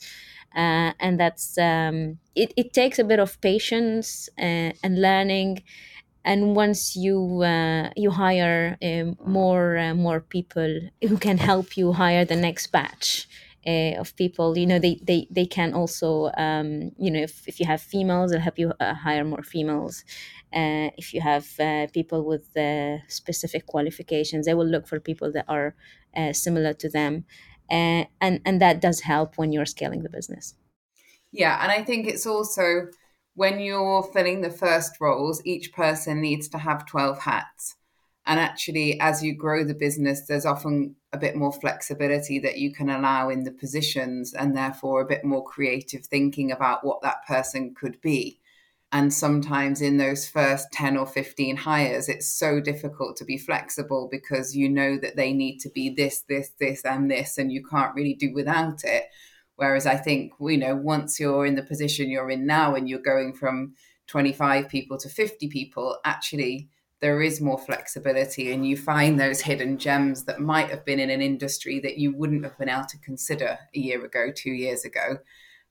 and 0.54 1.18
that's 1.18 1.58
um, 1.58 2.18
it. 2.34 2.52
It 2.56 2.72
takes 2.72 2.98
a 2.98 3.04
bit 3.04 3.18
of 3.20 3.40
patience 3.40 4.28
and 4.38 4.74
learning 4.84 5.62
and 6.24 6.56
once 6.56 6.96
you 6.96 7.42
uh, 7.42 7.90
you 7.96 8.10
hire 8.10 8.76
um, 8.82 9.16
more 9.24 9.76
uh, 9.78 9.94
more 9.94 10.20
people 10.20 10.80
who 11.08 11.16
can 11.18 11.38
help 11.38 11.76
you 11.76 11.92
hire 11.92 12.24
the 12.24 12.36
next 12.36 12.68
batch 12.72 13.28
uh, 13.66 13.94
of 13.98 14.14
people 14.16 14.56
you 14.56 14.66
know 14.66 14.78
they 14.78 15.00
they, 15.02 15.26
they 15.30 15.46
can 15.46 15.74
also 15.74 16.30
um, 16.36 16.92
you 16.98 17.10
know 17.10 17.20
if, 17.20 17.46
if 17.48 17.58
you 17.60 17.66
have 17.66 17.82
females 17.82 18.30
they'll 18.30 18.40
help 18.40 18.58
you 18.58 18.72
uh, 18.80 18.94
hire 18.94 19.24
more 19.24 19.42
females. 19.42 20.04
Uh, 20.54 20.88
if 20.96 21.12
you 21.12 21.20
have 21.20 21.48
uh, 21.58 21.86
people 21.92 22.24
with 22.24 22.56
uh, 22.56 22.98
specific 23.08 23.66
qualifications 23.66 24.46
they 24.46 24.54
will 24.54 24.66
look 24.66 24.86
for 24.86 25.00
people 25.00 25.32
that 25.32 25.44
are 25.48 25.74
uh, 26.16 26.32
similar 26.32 26.72
to 26.72 26.88
them. 26.88 27.24
And 27.68 28.06
and 28.22 28.62
that 28.62 28.80
does 28.80 29.00
help 29.00 29.36
when 29.36 29.50
you're 29.50 29.66
scaling 29.66 30.04
the 30.04 30.08
business. 30.08 30.54
Yeah 31.32 31.58
and 31.62 31.72
i 31.72 31.82
think 31.82 32.06
it's 32.06 32.26
also 32.26 32.88
when 33.34 33.60
you're 33.60 34.02
filling 34.14 34.40
the 34.40 34.50
first 34.50 34.92
roles 35.00 35.42
each 35.44 35.72
person 35.72 36.20
needs 36.20 36.48
to 36.48 36.58
have 36.58 36.86
12 36.86 37.18
hats 37.20 37.74
and 38.26 38.40
actually, 38.40 38.98
as 39.00 39.22
you 39.22 39.34
grow 39.36 39.62
the 39.62 39.74
business, 39.74 40.26
there's 40.26 40.46
often 40.46 40.96
a 41.12 41.18
bit 41.18 41.36
more 41.36 41.52
flexibility 41.52 42.40
that 42.40 42.58
you 42.58 42.72
can 42.72 42.90
allow 42.90 43.28
in 43.28 43.44
the 43.44 43.52
positions, 43.52 44.34
and 44.34 44.56
therefore 44.56 45.00
a 45.00 45.06
bit 45.06 45.24
more 45.24 45.44
creative 45.44 46.04
thinking 46.04 46.50
about 46.50 46.84
what 46.84 47.02
that 47.02 47.24
person 47.26 47.74
could 47.74 48.00
be. 48.00 48.40
And 48.90 49.12
sometimes 49.12 49.80
in 49.80 49.96
those 49.98 50.28
first 50.28 50.72
10 50.72 50.96
or 50.96 51.06
15 51.06 51.56
hires, 51.56 52.08
it's 52.08 52.26
so 52.26 52.60
difficult 52.60 53.16
to 53.16 53.24
be 53.24 53.38
flexible 53.38 54.08
because 54.10 54.56
you 54.56 54.68
know 54.68 54.96
that 54.98 55.16
they 55.16 55.32
need 55.32 55.58
to 55.58 55.70
be 55.70 55.90
this, 55.90 56.22
this, 56.28 56.50
this, 56.58 56.84
and 56.84 57.10
this, 57.10 57.38
and 57.38 57.52
you 57.52 57.64
can't 57.64 57.94
really 57.94 58.14
do 58.14 58.32
without 58.32 58.82
it. 58.84 59.04
Whereas 59.56 59.86
I 59.86 59.96
think, 59.96 60.32
you 60.40 60.58
know, 60.58 60.74
once 60.74 61.20
you're 61.20 61.46
in 61.46 61.54
the 61.54 61.62
position 61.62 62.10
you're 62.10 62.30
in 62.30 62.46
now 62.46 62.74
and 62.74 62.88
you're 62.88 62.98
going 62.98 63.34
from 63.34 63.74
25 64.08 64.68
people 64.68 64.98
to 64.98 65.08
50 65.08 65.48
people, 65.48 65.98
actually, 66.04 66.68
there 67.00 67.20
is 67.20 67.40
more 67.40 67.58
flexibility 67.58 68.52
and 68.52 68.66
you 68.66 68.76
find 68.76 69.20
those 69.20 69.40
hidden 69.42 69.78
gems 69.78 70.24
that 70.24 70.40
might 70.40 70.70
have 70.70 70.84
been 70.84 70.98
in 70.98 71.10
an 71.10 71.20
industry 71.20 71.78
that 71.80 71.98
you 71.98 72.14
wouldn't 72.14 72.44
have 72.44 72.58
been 72.58 72.68
able 72.68 72.86
to 72.86 72.98
consider 72.98 73.58
a 73.74 73.78
year 73.78 74.04
ago, 74.04 74.32
two 74.34 74.50
years 74.50 74.84
ago. 74.84 75.18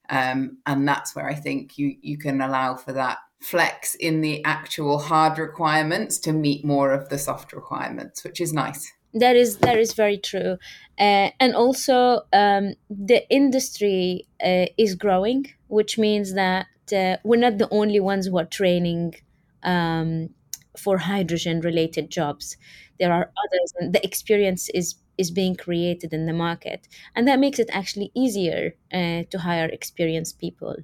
Um, 0.10 0.60
and 0.66 0.88
that's 0.88 1.16
where 1.16 1.28
I 1.28 1.34
think 1.34 1.78
you 1.80 1.96
you 2.02 2.18
can 2.18 2.42
allow 2.42 2.76
for 2.76 2.94
that 2.94 3.18
flex 3.42 3.96
in 3.96 4.22
the 4.22 4.44
actual 4.46 5.00
hard 5.00 5.38
requirements 5.40 6.20
to 6.20 6.32
meet 6.32 6.64
more 6.64 6.92
of 6.92 7.10
the 7.10 7.18
soft 7.18 7.54
requirements, 7.54 8.24
which 8.24 8.40
is 8.40 8.54
nice. 8.54 8.92
That 9.14 9.36
is 9.36 9.58
that 9.58 9.80
is 9.80 9.94
very 9.94 10.18
true, 10.18 10.58
uh, 11.00 11.30
and 11.40 11.56
also 11.56 12.22
um, 12.34 12.76
the 12.90 13.28
industry 13.30 14.28
uh, 14.46 14.66
is 14.78 14.94
growing, 14.94 15.48
which 15.70 15.98
means 15.98 16.34
that 16.34 16.68
uh, 16.94 17.18
we're 17.24 17.40
not 17.40 17.58
the 17.58 17.70
only 17.72 18.00
ones 18.00 18.28
who 18.28 18.38
are 18.38 18.46
training 18.46 19.16
um, 19.64 20.30
for 20.78 20.98
hydrogen 21.00 21.62
related 21.62 22.10
jobs. 22.10 22.58
There 23.00 23.12
are 23.12 23.32
others, 23.46 23.74
and 23.80 23.94
the 23.94 24.04
experience 24.06 24.70
is 24.70 24.96
is 25.18 25.32
being 25.32 25.56
created 25.56 26.12
in 26.14 26.26
the 26.26 26.34
market, 26.34 26.88
and 27.16 27.28
that 27.28 27.40
makes 27.40 27.60
it 27.60 27.70
actually 27.72 28.12
easier 28.16 28.76
uh, 28.94 29.24
to 29.32 29.38
hire 29.40 29.68
experienced 29.68 30.40
people 30.40 30.76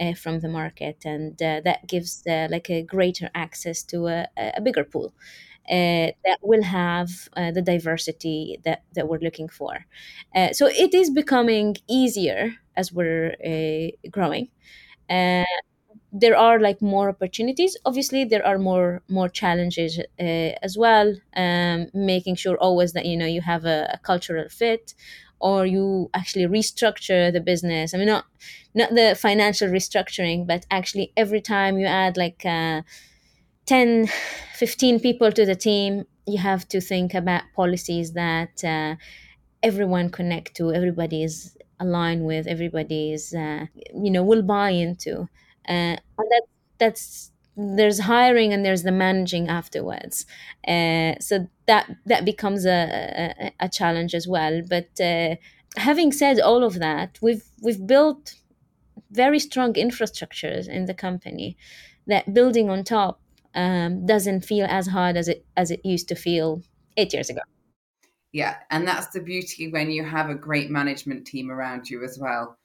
uh, 0.00 0.14
from 0.14 0.40
the 0.40 0.48
market, 0.48 1.04
and 1.04 1.40
uh, 1.42 1.60
that 1.64 1.86
gives 1.86 2.22
uh, 2.26 2.48
like 2.50 2.70
a 2.70 2.82
greater 2.82 3.30
access 3.34 3.82
to 3.84 4.06
a, 4.06 4.26
a 4.36 4.60
bigger 4.60 4.84
pool. 4.84 5.12
Uh, 5.70 6.12
that 6.24 6.38
will 6.42 6.62
have 6.62 7.10
uh, 7.36 7.50
the 7.50 7.60
diversity 7.60 8.58
that, 8.64 8.84
that 8.94 9.06
we're 9.06 9.18
looking 9.18 9.50
for. 9.50 9.84
so 10.52 10.66
it 10.66 10.94
is 10.94 11.10
becoming 11.10 11.76
easier 11.88 12.54
as 12.74 12.90
we're 12.90 13.34
growing 14.10 14.48
there 16.12 16.36
are 16.36 16.58
like 16.58 16.80
more 16.80 17.08
opportunities. 17.08 17.76
Obviously 17.84 18.24
there 18.24 18.44
are 18.46 18.58
more 18.58 19.02
more 19.08 19.28
challenges 19.28 19.98
uh, 19.98 20.52
as 20.62 20.76
well 20.78 21.14
um, 21.36 21.88
making 21.92 22.36
sure 22.36 22.56
always 22.56 22.92
that 22.92 23.04
you 23.06 23.16
know 23.16 23.26
you 23.26 23.42
have 23.42 23.64
a, 23.64 23.90
a, 23.92 23.98
cultural 23.98 24.48
fit 24.48 24.94
or 25.40 25.66
you 25.66 26.10
actually 26.14 26.46
restructure 26.46 27.32
the 27.32 27.40
business. 27.40 27.94
I 27.94 27.98
mean 27.98 28.06
not 28.06 28.24
not 28.74 28.90
the 28.90 29.16
financial 29.20 29.68
restructuring 29.68 30.46
but 30.46 30.64
actually 30.70 31.12
every 31.16 31.40
time 31.40 31.78
you 31.78 31.86
add 31.86 32.16
like 32.16 32.44
uh, 32.44 32.82
10 33.66 34.08
15 34.54 35.00
people 35.00 35.30
to 35.30 35.44
the 35.44 35.54
team 35.54 36.04
you 36.26 36.38
have 36.38 36.66
to 36.68 36.80
think 36.80 37.14
about 37.14 37.42
policies 37.54 38.12
that 38.12 38.64
uh, 38.64 38.96
everyone 39.62 40.08
connect 40.10 40.54
to 40.56 40.72
everybody 40.72 41.22
is 41.22 41.56
aligned 41.80 42.24
with 42.24 42.46
everybody 42.46 43.12
is 43.12 43.34
uh, 43.34 43.66
you 43.94 44.10
know 44.10 44.22
will 44.22 44.42
buy 44.42 44.70
into 44.70 45.28
uh, 45.68 45.96
and 46.18 46.28
that 46.30 46.42
that's 46.78 47.32
there's 47.58 48.00
hiring 48.00 48.52
and 48.52 48.64
there's 48.64 48.84
the 48.84 48.92
managing 48.92 49.48
afterwards. 49.48 50.26
Uh, 50.66 51.14
so 51.20 51.48
that 51.66 51.90
that 52.06 52.24
becomes 52.24 52.64
a, 52.64 53.34
a, 53.40 53.52
a 53.60 53.68
challenge 53.68 54.14
as 54.14 54.28
well. 54.28 54.62
But 54.68 55.00
uh, 55.00 55.36
having 55.76 56.12
said 56.12 56.40
all 56.40 56.64
of 56.64 56.78
that 56.78 57.18
we've 57.20 57.44
we've 57.60 57.84
built 57.86 58.34
very 59.10 59.38
strong 59.38 59.72
infrastructures 59.74 60.68
in 60.68 60.86
the 60.86 60.94
company 60.94 61.56
that 62.06 62.32
building 62.32 62.70
on 62.70 62.84
top 62.84 63.20
um, 63.54 64.06
doesn't 64.06 64.44
feel 64.44 64.66
as 64.68 64.86
hard 64.88 65.16
as 65.16 65.28
it 65.28 65.44
as 65.56 65.70
it 65.70 65.84
used 65.84 66.08
to 66.08 66.14
feel 66.14 66.62
eight 66.96 67.12
years 67.12 67.30
ago. 67.30 67.40
Yeah 68.32 68.56
and 68.70 68.86
that's 68.86 69.08
the 69.08 69.20
beauty 69.20 69.68
when 69.68 69.90
you 69.90 70.04
have 70.04 70.28
a 70.28 70.34
great 70.34 70.70
management 70.70 71.26
team 71.26 71.50
around 71.50 71.88
you 71.88 72.04
as 72.04 72.18
well 72.20 72.57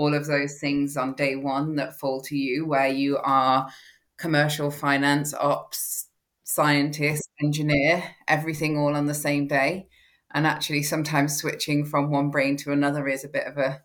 all 0.00 0.14
of 0.14 0.26
those 0.26 0.58
things 0.58 0.96
on 0.96 1.12
day 1.12 1.36
one 1.36 1.76
that 1.76 1.98
fall 2.00 2.22
to 2.22 2.34
you, 2.34 2.64
where 2.64 2.88
you 2.88 3.18
are 3.18 3.68
commercial, 4.16 4.70
finance, 4.70 5.34
ops, 5.34 6.06
scientist, 6.42 7.28
engineer, 7.42 8.02
everything 8.26 8.78
all 8.78 8.96
on 8.96 9.04
the 9.04 9.12
same 9.12 9.46
day. 9.46 9.86
And 10.32 10.46
actually, 10.46 10.84
sometimes 10.84 11.36
switching 11.36 11.84
from 11.84 12.10
one 12.10 12.30
brain 12.30 12.56
to 12.58 12.72
another 12.72 13.08
is 13.08 13.24
a 13.24 13.28
bit 13.28 13.46
of 13.46 13.58
a 13.58 13.82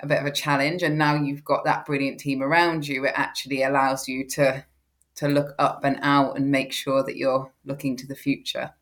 a 0.00 0.06
bit 0.06 0.20
of 0.20 0.26
a 0.26 0.30
challenge. 0.44 0.82
And 0.82 0.98
now 0.98 1.14
you've 1.14 1.44
got 1.44 1.64
that 1.64 1.86
brilliant 1.86 2.20
team 2.20 2.42
around 2.42 2.86
you, 2.86 3.06
it 3.06 3.14
actually 3.16 3.62
allows 3.62 4.06
you 4.06 4.28
to 4.36 4.66
to 5.14 5.28
look 5.28 5.54
up 5.58 5.82
and 5.82 5.98
out 6.02 6.36
and 6.36 6.50
make 6.50 6.72
sure 6.74 7.02
that 7.02 7.16
you're 7.16 7.50
looking 7.64 7.96
to 7.96 8.06
the 8.06 8.14
future. 8.14 8.74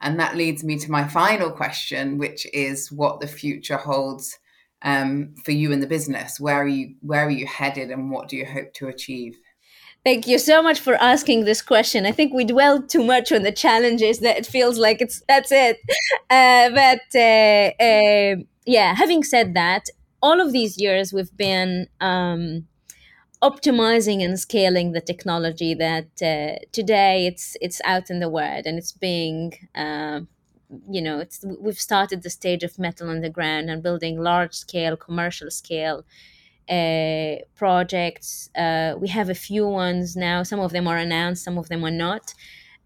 And 0.00 0.18
that 0.18 0.36
leads 0.36 0.64
me 0.64 0.78
to 0.80 0.90
my 0.90 1.06
final 1.06 1.52
question, 1.52 2.18
which 2.18 2.44
is 2.52 2.90
what 2.90 3.20
the 3.20 3.28
future 3.28 3.76
holds 3.76 4.39
um, 4.82 5.34
for 5.44 5.52
you 5.52 5.72
in 5.72 5.80
the 5.80 5.86
business? 5.86 6.40
Where 6.40 6.56
are 6.56 6.66
you 6.66 6.94
where 7.00 7.26
are 7.26 7.30
you 7.30 7.46
headed, 7.46 7.90
and 7.90 8.10
what 8.10 8.28
do 8.28 8.36
you 8.36 8.46
hope 8.46 8.72
to 8.74 8.88
achieve? 8.88 9.38
Thank 10.02 10.26
you 10.26 10.38
so 10.38 10.62
much 10.62 10.80
for 10.80 10.94
asking 10.94 11.44
this 11.44 11.60
question. 11.60 12.06
I 12.06 12.12
think 12.12 12.32
we 12.32 12.44
dwell 12.44 12.82
too 12.82 13.04
much 13.04 13.32
on 13.32 13.42
the 13.42 13.52
challenges 13.52 14.20
that 14.20 14.38
it 14.38 14.46
feels 14.46 14.78
like 14.78 15.00
it's 15.00 15.22
that's 15.28 15.52
it. 15.52 15.78
Uh, 16.30 16.70
but 16.70 17.00
uh, 17.16 17.72
uh, 17.82 18.36
yeah, 18.64 18.94
having 18.94 19.24
said 19.24 19.52
that, 19.54 19.86
all 20.22 20.40
of 20.40 20.52
these 20.52 20.78
years 20.78 21.12
we've 21.12 21.36
been 21.36 21.88
um, 22.00 22.66
optimizing 23.42 24.22
and 24.22 24.38
scaling 24.38 24.92
the 24.92 25.00
technology 25.00 25.74
that 25.74 26.08
uh, 26.22 26.58
today 26.72 27.26
it's 27.26 27.56
it's 27.60 27.80
out 27.84 28.10
in 28.10 28.20
the 28.20 28.28
world 28.28 28.66
and 28.66 28.78
it's 28.78 28.92
being 28.92 29.52
uh, 29.74 30.20
you 30.88 31.02
know 31.02 31.18
it's 31.18 31.44
we've 31.60 31.80
started 31.80 32.22
the 32.22 32.30
stage 32.30 32.62
of 32.62 32.78
metal 32.78 33.08
on 33.08 33.20
the 33.20 33.30
ground 33.30 33.70
and 33.70 33.82
building 33.82 34.18
large 34.20 34.54
scale 34.54 34.96
commercial 34.96 35.50
scale 35.50 36.04
uh, 36.68 37.36
projects. 37.56 38.50
Uh, 38.56 38.94
we 38.98 39.08
have 39.08 39.28
a 39.28 39.34
few 39.34 39.66
ones 39.66 40.16
now. 40.16 40.42
Some 40.42 40.60
of 40.60 40.72
them 40.72 40.86
are 40.86 40.96
announced 40.98 41.44
some 41.44 41.58
of 41.58 41.68
them 41.68 41.84
are 41.84 41.90
not 41.90 42.34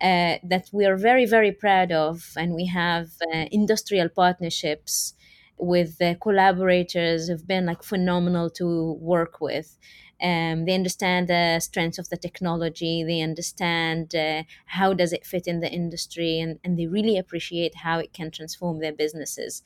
uh, 0.01 0.39
that 0.45 0.69
we 0.73 0.87
are 0.87 0.97
very 0.97 1.27
very 1.27 1.53
proud 1.53 1.93
of. 1.93 2.33
And 2.37 2.55
we 2.55 2.67
have 2.67 3.09
uh, 3.33 3.47
industrial 3.51 4.09
partnerships 4.09 5.15
with 5.57 6.01
collaborators 6.21 7.29
have 7.29 7.47
been 7.47 7.67
like 7.67 7.83
phenomenal 7.83 8.51
to 8.51 8.93
work 8.95 9.41
with 9.41 9.79
um, 10.23 10.65
they 10.65 10.75
understand 10.75 11.29
the 11.29 11.61
strengths 11.61 11.99
of 11.99 12.09
the 12.09 12.17
technology. 12.17 13.05
They 13.05 13.21
understand 13.21 14.15
uh, 14.15 14.45
how 14.67 14.95
does 14.95 15.13
it 15.13 15.27
fit 15.27 15.47
in 15.47 15.61
the 15.61 15.71
industry, 15.71 16.39
and, 16.41 16.59
and 16.65 16.79
they 16.79 16.87
really 16.87 17.19
appreciate 17.19 17.77
how 17.77 17.99
it 17.99 18.13
can 18.13 18.31
transform 18.31 18.81
their 18.81 18.93
businesses. 18.93 19.63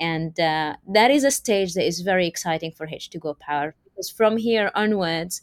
And 0.00 0.38
uh, 0.40 0.76
that 0.88 1.10
is 1.10 1.24
a 1.24 1.30
stage 1.30 1.74
that 1.74 1.86
is 1.86 2.00
very 2.00 2.26
exciting 2.26 2.72
for 2.72 2.86
H2GO 2.86 3.38
Power 3.38 3.74
because 3.84 4.10
from 4.10 4.36
here 4.36 4.70
onwards, 4.74 5.40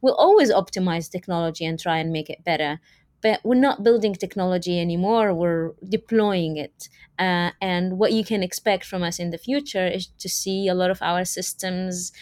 we'll 0.00 0.14
always 0.14 0.52
optimize 0.52 1.10
technology 1.10 1.64
and 1.64 1.78
try 1.78 1.98
and 1.98 2.10
make 2.10 2.28
it 2.28 2.44
better. 2.44 2.80
But 3.22 3.40
we're 3.44 3.54
not 3.54 3.84
building 3.84 4.14
technology 4.14 4.80
anymore, 4.80 5.32
we're 5.32 5.72
deploying 5.88 6.56
it. 6.56 6.88
Uh, 7.18 7.50
and 7.60 7.98
what 7.98 8.12
you 8.12 8.24
can 8.24 8.42
expect 8.42 8.84
from 8.84 9.02
us 9.02 9.18
in 9.18 9.30
the 9.30 9.38
future 9.38 9.86
is 9.86 10.08
to 10.18 10.28
see 10.28 10.66
a 10.66 10.74
lot 10.74 10.90
of 10.90 11.00
our 11.02 11.24
systems 11.24 12.12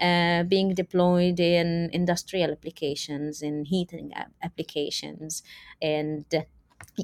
uh, 0.00 0.42
being 0.44 0.74
deployed 0.74 1.40
in 1.40 1.90
industrial 1.92 2.50
applications, 2.50 3.42
in 3.42 3.64
heating 3.64 4.12
applications, 4.42 5.42
and 5.80 6.24
uh, 6.34 6.42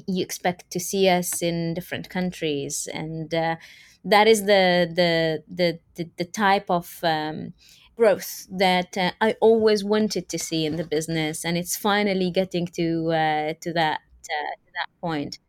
you 0.07 0.23
expect 0.23 0.69
to 0.71 0.79
see 0.79 1.07
us 1.07 1.41
in 1.41 1.73
different 1.73 2.09
countries, 2.09 2.87
and 2.93 3.33
uh, 3.33 3.55
that 4.03 4.27
is 4.27 4.41
the 4.45 4.89
the 4.93 5.43
the 5.47 5.79
the, 5.95 6.09
the 6.17 6.25
type 6.25 6.69
of 6.69 6.99
um, 7.03 7.53
growth 7.97 8.47
that 8.51 8.97
uh, 8.97 9.11
I 9.19 9.35
always 9.41 9.83
wanted 9.83 10.29
to 10.29 10.39
see 10.39 10.65
in 10.65 10.75
the 10.77 10.85
business, 10.85 11.43
and 11.43 11.57
it's 11.57 11.75
finally 11.75 12.31
getting 12.31 12.67
to 12.67 13.11
uh, 13.11 13.53
to 13.61 13.73
that 13.73 13.99
uh, 14.29 14.55
to 14.65 14.71
that 14.75 14.89
point. 15.01 15.39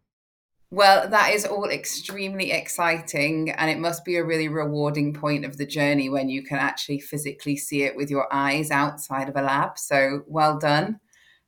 Well, 0.70 1.08
that 1.08 1.32
is 1.32 1.46
all 1.46 1.70
extremely 1.70 2.52
exciting, 2.52 3.50
and 3.50 3.70
it 3.70 3.78
must 3.78 4.04
be 4.04 4.16
a 4.16 4.24
really 4.24 4.48
rewarding 4.48 5.14
point 5.14 5.46
of 5.46 5.56
the 5.56 5.64
journey 5.64 6.10
when 6.10 6.28
you 6.28 6.42
can 6.42 6.58
actually 6.58 7.00
physically 7.00 7.56
see 7.56 7.84
it 7.84 7.96
with 7.96 8.10
your 8.10 8.26
eyes 8.30 8.70
outside 8.70 9.30
of 9.30 9.36
a 9.36 9.42
lab. 9.42 9.78
So, 9.78 10.24
well 10.26 10.58
done. 10.58 11.00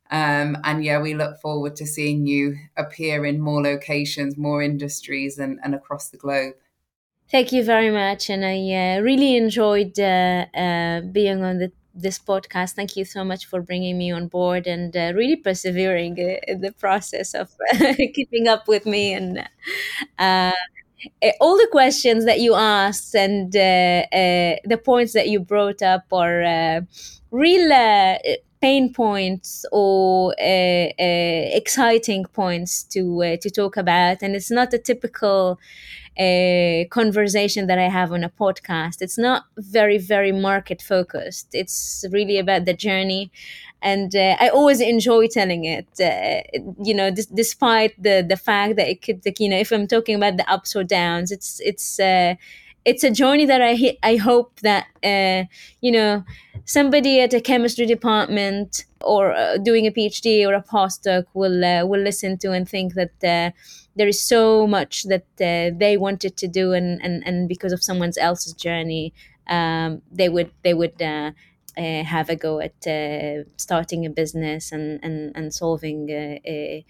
Um, 0.09 0.57
and 0.63 0.83
yeah, 0.83 0.99
we 0.99 1.13
look 1.13 1.39
forward 1.39 1.75
to 1.77 1.85
seeing 1.85 2.25
you 2.25 2.57
appear 2.75 3.25
in 3.25 3.39
more 3.39 3.61
locations, 3.61 4.37
more 4.37 4.61
industries, 4.63 5.37
and, 5.37 5.59
and 5.63 5.75
across 5.75 6.09
the 6.09 6.17
globe. 6.17 6.55
Thank 7.31 7.51
you 7.51 7.63
very 7.63 7.89
much. 7.91 8.29
And 8.29 8.43
I 8.45 8.97
uh, 8.97 9.01
really 9.01 9.37
enjoyed 9.37 9.97
uh, 9.99 10.45
uh, 10.55 11.01
being 11.01 11.43
on 11.43 11.59
the 11.59 11.71
this 11.93 12.17
podcast. 12.19 12.71
Thank 12.73 12.95
you 12.95 13.03
so 13.03 13.23
much 13.23 13.45
for 13.47 13.61
bringing 13.61 13.97
me 13.97 14.11
on 14.11 14.27
board 14.27 14.65
and 14.65 14.95
uh, 14.95 15.11
really 15.13 15.35
persevering 15.35 16.13
uh, 16.19 16.39
in 16.51 16.61
the 16.61 16.71
process 16.71 17.33
of 17.33 17.49
keeping 18.15 18.47
up 18.47 18.67
with 18.67 18.85
me 18.85 19.13
and 19.13 19.39
uh, 20.19 20.51
all 21.41 21.57
the 21.57 21.67
questions 21.71 22.25
that 22.25 22.39
you 22.39 22.55
asked 22.55 23.15
and 23.15 23.55
uh, 23.55 23.59
uh, 24.13 24.55
the 24.65 24.79
points 24.83 25.13
that 25.13 25.29
you 25.29 25.39
brought 25.39 25.81
up 25.81 26.03
are 26.11 26.43
uh, 26.43 26.81
real 27.31 27.69
pain 28.61 28.93
points 28.93 29.65
or 29.71 30.33
exciting 30.39 32.25
points 32.25 32.83
to 32.83 33.37
to 33.41 33.49
talk 33.49 33.77
about, 33.77 34.21
and 34.21 34.35
it's 34.35 34.51
not 34.51 34.73
a 34.73 34.77
typical 34.77 35.59
conversation 36.89 37.67
that 37.67 37.79
I 37.79 37.89
have 37.89 38.11
on 38.11 38.23
a 38.23 38.29
podcast. 38.29 39.01
It's 39.01 39.17
not 39.17 39.43
very, 39.57 39.97
very 39.97 40.31
market 40.31 40.81
focused. 40.81 41.47
It's 41.53 42.05
really 42.11 42.37
about 42.37 42.65
the 42.65 42.73
journey 42.73 43.31
and 43.83 44.15
uh, 44.15 44.35
I 44.39 44.49
always 44.49 44.79
enjoy 44.79 45.27
telling 45.27 45.65
it. 45.65 45.87
Uh, 45.99 46.41
you 46.83 46.93
know, 46.93 47.09
d- 47.09 47.23
despite 47.33 48.01
the 48.01 48.23
the 48.27 48.37
fact 48.37 48.75
that 48.75 48.87
it 48.87 49.01
could, 49.01 49.21
like, 49.25 49.39
you 49.39 49.49
know, 49.49 49.57
if 49.57 49.71
I'm 49.71 49.87
talking 49.87 50.15
about 50.15 50.37
the 50.37 50.47
ups 50.51 50.75
or 50.75 50.83
downs, 50.83 51.31
it's 51.31 51.59
it's 51.61 51.99
uh, 51.99 52.35
it's 52.85 53.03
a 53.03 53.11
journey 53.11 53.45
that 53.45 53.61
I 53.61 53.97
I 54.03 54.15
hope 54.17 54.59
that 54.61 54.87
uh, 55.03 55.45
you 55.81 55.91
know 55.91 56.23
somebody 56.65 57.19
at 57.21 57.33
a 57.33 57.41
chemistry 57.41 57.85
department 57.85 58.85
or 59.01 59.33
uh, 59.33 59.57
doing 59.57 59.87
a 59.87 59.91
PhD 59.91 60.45
or 60.47 60.53
a 60.53 60.63
postdoc 60.63 61.25
will 61.33 61.63
uh, 61.63 61.85
will 61.85 62.01
listen 62.01 62.37
to 62.39 62.51
and 62.51 62.67
think 62.67 62.93
that 62.95 63.11
uh, 63.23 63.51
there 63.95 64.07
is 64.07 64.21
so 64.23 64.67
much 64.67 65.03
that 65.03 65.25
uh, 65.41 65.75
they 65.77 65.97
wanted 65.97 66.37
to 66.37 66.47
do 66.47 66.71
and, 66.73 67.01
and, 67.03 67.23
and 67.25 67.47
because 67.49 67.73
of 67.73 67.83
someone 67.83 68.11
else's 68.19 68.53
journey 68.53 69.13
um, 69.47 70.01
they 70.11 70.29
would 70.29 70.51
they 70.63 70.73
would 70.73 71.01
uh, 71.01 71.31
have 71.77 72.29
a 72.29 72.35
go 72.35 72.59
at 72.59 72.73
starting 73.57 74.05
a 74.05 74.09
business 74.09 74.71
and 74.71 74.99
and, 75.03 75.31
and 75.35 75.53
solving 75.53 76.09
a 76.09 76.85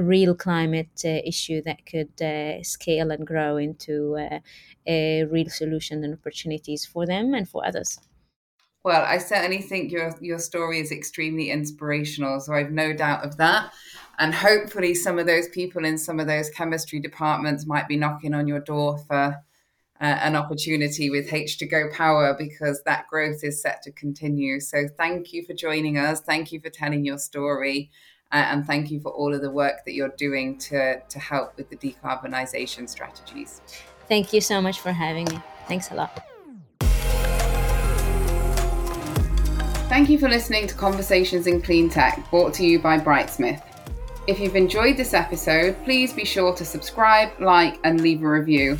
real 0.00 0.34
climate 0.34 1.02
uh, 1.04 1.20
issue 1.24 1.60
that 1.62 1.84
could 1.84 2.22
uh, 2.22 2.62
scale 2.62 3.10
and 3.10 3.26
grow 3.26 3.58
into 3.58 4.16
uh, 4.16 4.38
a 4.86 5.24
real 5.24 5.50
solution 5.50 6.02
and 6.04 6.14
opportunities 6.14 6.86
for 6.86 7.04
them 7.04 7.34
and 7.34 7.48
for 7.48 7.66
others. 7.66 7.98
Well, 8.84 9.04
I 9.04 9.18
certainly 9.18 9.62
think 9.62 9.92
your 9.92 10.12
your 10.20 10.40
story 10.40 10.80
is 10.80 10.90
extremely 10.90 11.50
inspirational, 11.50 12.40
so 12.40 12.52
I've 12.52 12.72
no 12.72 12.92
doubt 12.92 13.24
of 13.24 13.36
that. 13.36 13.72
And 14.18 14.34
hopefully, 14.34 14.94
some 14.94 15.18
of 15.18 15.26
those 15.26 15.48
people 15.48 15.84
in 15.84 15.98
some 15.98 16.18
of 16.18 16.26
those 16.26 16.50
chemistry 16.50 16.98
departments 16.98 17.66
might 17.66 17.86
be 17.86 17.96
knocking 17.96 18.34
on 18.34 18.48
your 18.48 18.58
door 18.60 18.98
for 18.98 19.36
uh, 20.00 20.04
an 20.04 20.34
opportunity 20.34 21.10
with 21.10 21.28
H2GO 21.28 21.92
Power 21.92 22.34
because 22.36 22.82
that 22.84 23.06
growth 23.06 23.44
is 23.44 23.62
set 23.62 23.82
to 23.82 23.92
continue. 23.92 24.58
So, 24.58 24.88
thank 24.98 25.32
you 25.32 25.44
for 25.44 25.54
joining 25.54 25.96
us. 25.96 26.20
Thank 26.20 26.50
you 26.50 26.58
for 26.60 26.70
telling 26.70 27.04
your 27.04 27.18
story. 27.18 27.90
Uh, 28.32 28.36
and 28.36 28.66
thank 28.66 28.90
you 28.90 28.98
for 28.98 29.12
all 29.12 29.34
of 29.34 29.42
the 29.42 29.50
work 29.50 29.84
that 29.84 29.92
you're 29.92 30.14
doing 30.16 30.56
to, 30.56 31.00
to 31.00 31.18
help 31.18 31.54
with 31.56 31.68
the 31.68 31.76
decarbonisation 31.76 32.88
strategies. 32.88 33.60
Thank 34.08 34.32
you 34.32 34.40
so 34.40 34.60
much 34.60 34.80
for 34.80 34.90
having 34.90 35.26
me. 35.26 35.38
Thanks 35.68 35.90
a 35.90 35.94
lot. 35.94 36.26
Thank 39.88 40.08
you 40.08 40.18
for 40.18 40.28
listening 40.30 40.66
to 40.68 40.74
Conversations 40.74 41.46
in 41.46 41.60
Cleantech, 41.60 42.30
brought 42.30 42.54
to 42.54 42.64
you 42.64 42.78
by 42.78 42.98
Brightsmith. 42.98 43.62
If 44.26 44.40
you've 44.40 44.56
enjoyed 44.56 44.96
this 44.96 45.12
episode, 45.12 45.76
please 45.84 46.14
be 46.14 46.24
sure 46.24 46.54
to 46.54 46.64
subscribe, 46.64 47.38
like, 47.38 47.78
and 47.84 48.00
leave 48.00 48.22
a 48.22 48.28
review. 48.28 48.78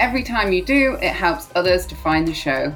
Every 0.00 0.22
time 0.22 0.52
you 0.52 0.64
do, 0.64 0.94
it 1.02 1.12
helps 1.12 1.50
others 1.54 1.84
to 1.88 1.94
find 1.96 2.26
the 2.26 2.32
show. 2.32 2.74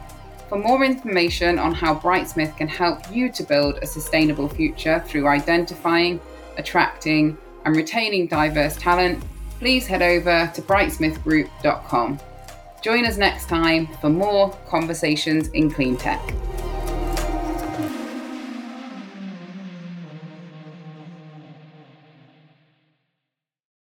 For 0.49 0.57
more 0.57 0.83
information 0.83 1.59
on 1.59 1.75
how 1.75 1.95
Brightsmith 1.95 2.57
can 2.57 2.69
help 2.69 3.13
you 3.13 3.31
to 3.33 3.43
build 3.43 3.79
a 3.83 3.87
sustainable 3.87 4.49
future 4.49 5.05
through 5.07 5.29
identifying, 5.29 6.21
attracting, 6.57 7.37
and 7.67 7.77
retaining 7.77 8.29
diverse 8.29 8.75
talent, 8.77 9.23
please 9.59 9.87
head 9.87 10.01
over 10.01 10.51
to 10.55 10.63
brightsmithgroup.com. 10.63 12.19
Join 12.83 13.05
us 13.05 13.19
next 13.19 13.49
time 13.49 13.89
for 14.01 14.09
more 14.09 14.51
conversations 14.67 15.49
in 15.49 15.71
clean 15.71 15.99
tech. 15.99 16.23